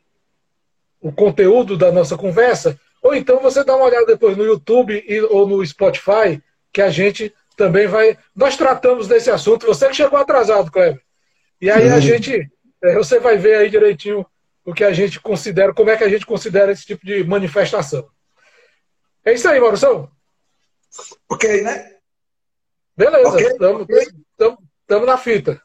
o 1.00 1.12
conteúdo 1.12 1.78
da 1.78 1.92
nossa 1.92 2.18
conversa, 2.18 2.76
ou 3.04 3.14
então 3.14 3.40
você 3.40 3.64
dá 3.64 3.76
uma 3.76 3.86
olhada 3.86 4.08
depois 4.08 4.36
no 4.36 4.44
YouTube 4.44 5.06
e, 5.08 5.22
ou 5.22 5.48
no 5.48 5.64
Spotify, 5.64 6.42
que 6.74 6.82
a 6.82 6.90
gente 6.90 7.32
também 7.56 7.86
vai. 7.86 8.18
Nós 8.36 8.58
tratamos 8.58 9.08
desse 9.08 9.30
assunto, 9.30 9.68
você 9.68 9.88
que 9.90 9.96
chegou 9.96 10.18
atrasado, 10.18 10.72
Kleber. 10.72 11.00
E 11.62 11.70
aí 11.70 11.88
a 11.88 11.96
uhum. 11.96 12.02
gente. 12.02 12.50
É, 12.84 12.96
você 12.96 13.20
vai 13.20 13.38
ver 13.38 13.58
aí 13.58 13.70
direitinho 13.70 14.26
o 14.66 14.74
que 14.74 14.84
a 14.84 14.92
gente 14.92 15.20
considera, 15.20 15.74
como 15.74 15.92
é 15.92 15.96
que 15.96 16.04
a 16.04 16.10
gente 16.10 16.26
considera 16.26 16.72
esse 16.72 16.86
tipo 16.86 17.06
de 17.06 17.24
manifestação. 17.24 18.10
É 19.24 19.34
isso 19.34 19.48
aí, 19.48 19.60
Maurício. 19.60 20.10
Ok, 21.30 21.62
né? 21.62 21.94
Beleza, 22.98 23.40
estamos 23.40 23.82
okay, 23.82 23.98
okay. 24.40 25.06
na 25.06 25.18
fita. 25.18 25.62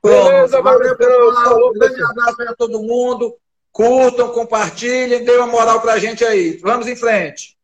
Pronto, 0.00 0.28
Beleza, 0.28 0.62
valeu, 0.62 0.96
pessoal. 0.96 1.70
Um 1.70 1.72
grande 1.72 2.02
abraço 2.02 2.36
para 2.36 2.54
todo 2.54 2.82
mundo. 2.82 3.36
Curtam, 3.72 4.32
compartilhem, 4.32 5.24
dê 5.24 5.36
uma 5.36 5.46
moral 5.46 5.80
para 5.80 5.94
a 5.94 5.98
gente 5.98 6.24
aí. 6.24 6.58
Vamos 6.58 6.86
em 6.86 6.96
frente. 6.96 7.56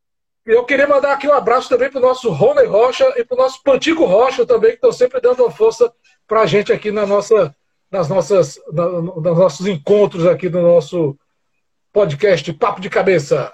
Eu 0.44 0.64
queria 0.64 0.88
mandar 0.88 1.12
aqui 1.12 1.28
um 1.28 1.32
abraço 1.32 1.68
também 1.68 1.88
para 1.90 1.98
o 1.98 2.02
nosso 2.02 2.28
Rony 2.30 2.64
Rocha 2.64 3.04
e 3.16 3.24
para 3.24 3.36
o 3.36 3.38
nosso 3.38 3.62
Pantico 3.62 4.04
Rocha 4.04 4.44
também, 4.44 4.70
que 4.70 4.76
estão 4.76 4.90
sempre 4.90 5.20
dando 5.20 5.44
uma 5.44 5.50
força 5.50 5.92
para 6.26 6.40
a 6.40 6.46
gente 6.46 6.72
aqui 6.72 6.90
na 6.90 7.06
nossa 7.06 7.54
nas 7.92 8.08
nossas, 8.08 8.58
na, 8.72 8.88
nos 8.88 9.38
nossos 9.38 9.66
encontros 9.66 10.26
aqui 10.26 10.48
no 10.48 10.62
nosso 10.62 11.16
podcast 11.92 12.50
Papo 12.54 12.80
de 12.80 12.88
Cabeça. 12.88 13.52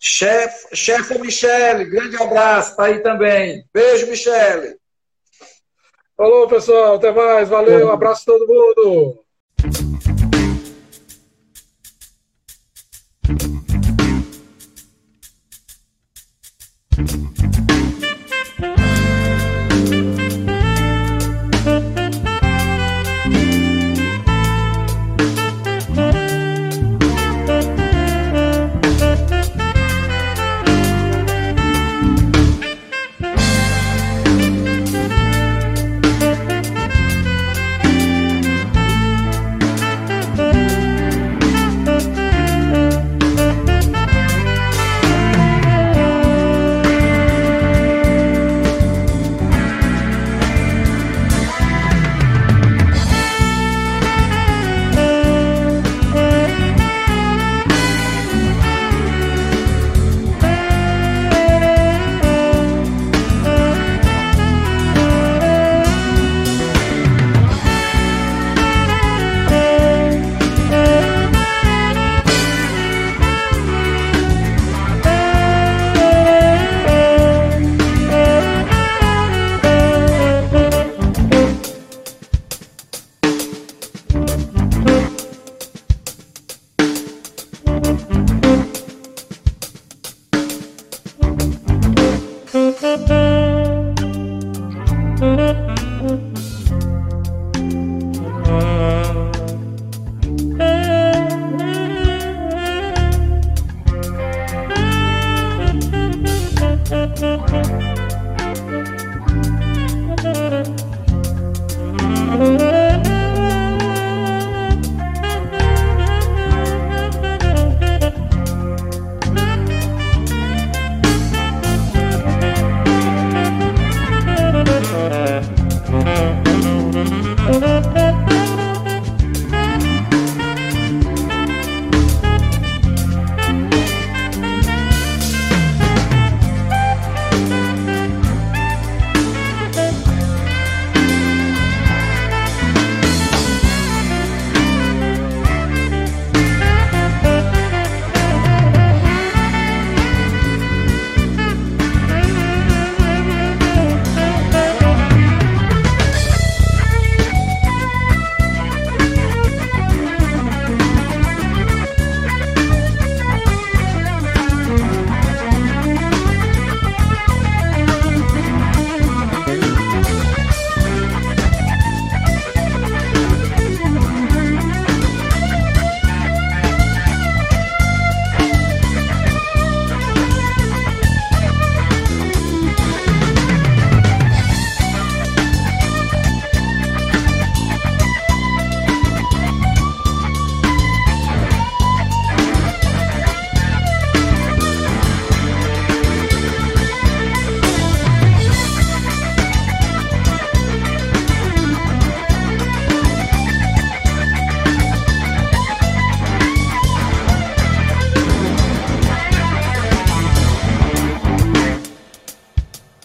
Chefe, 0.00 0.76
chefe 0.76 1.18
Michele, 1.18 1.84
grande 1.84 2.20
abraço, 2.20 2.76
tá 2.76 2.86
aí 2.86 2.98
também. 3.00 3.64
Beijo, 3.72 4.08
Michele. 4.08 4.76
Falou, 6.16 6.48
pessoal, 6.48 6.96
até 6.96 7.12
mais, 7.12 7.48
valeu, 7.48 7.86
um 7.86 7.92
abraço 7.92 8.22
a 8.22 8.24
todo 8.24 8.46
mundo. 8.48 9.24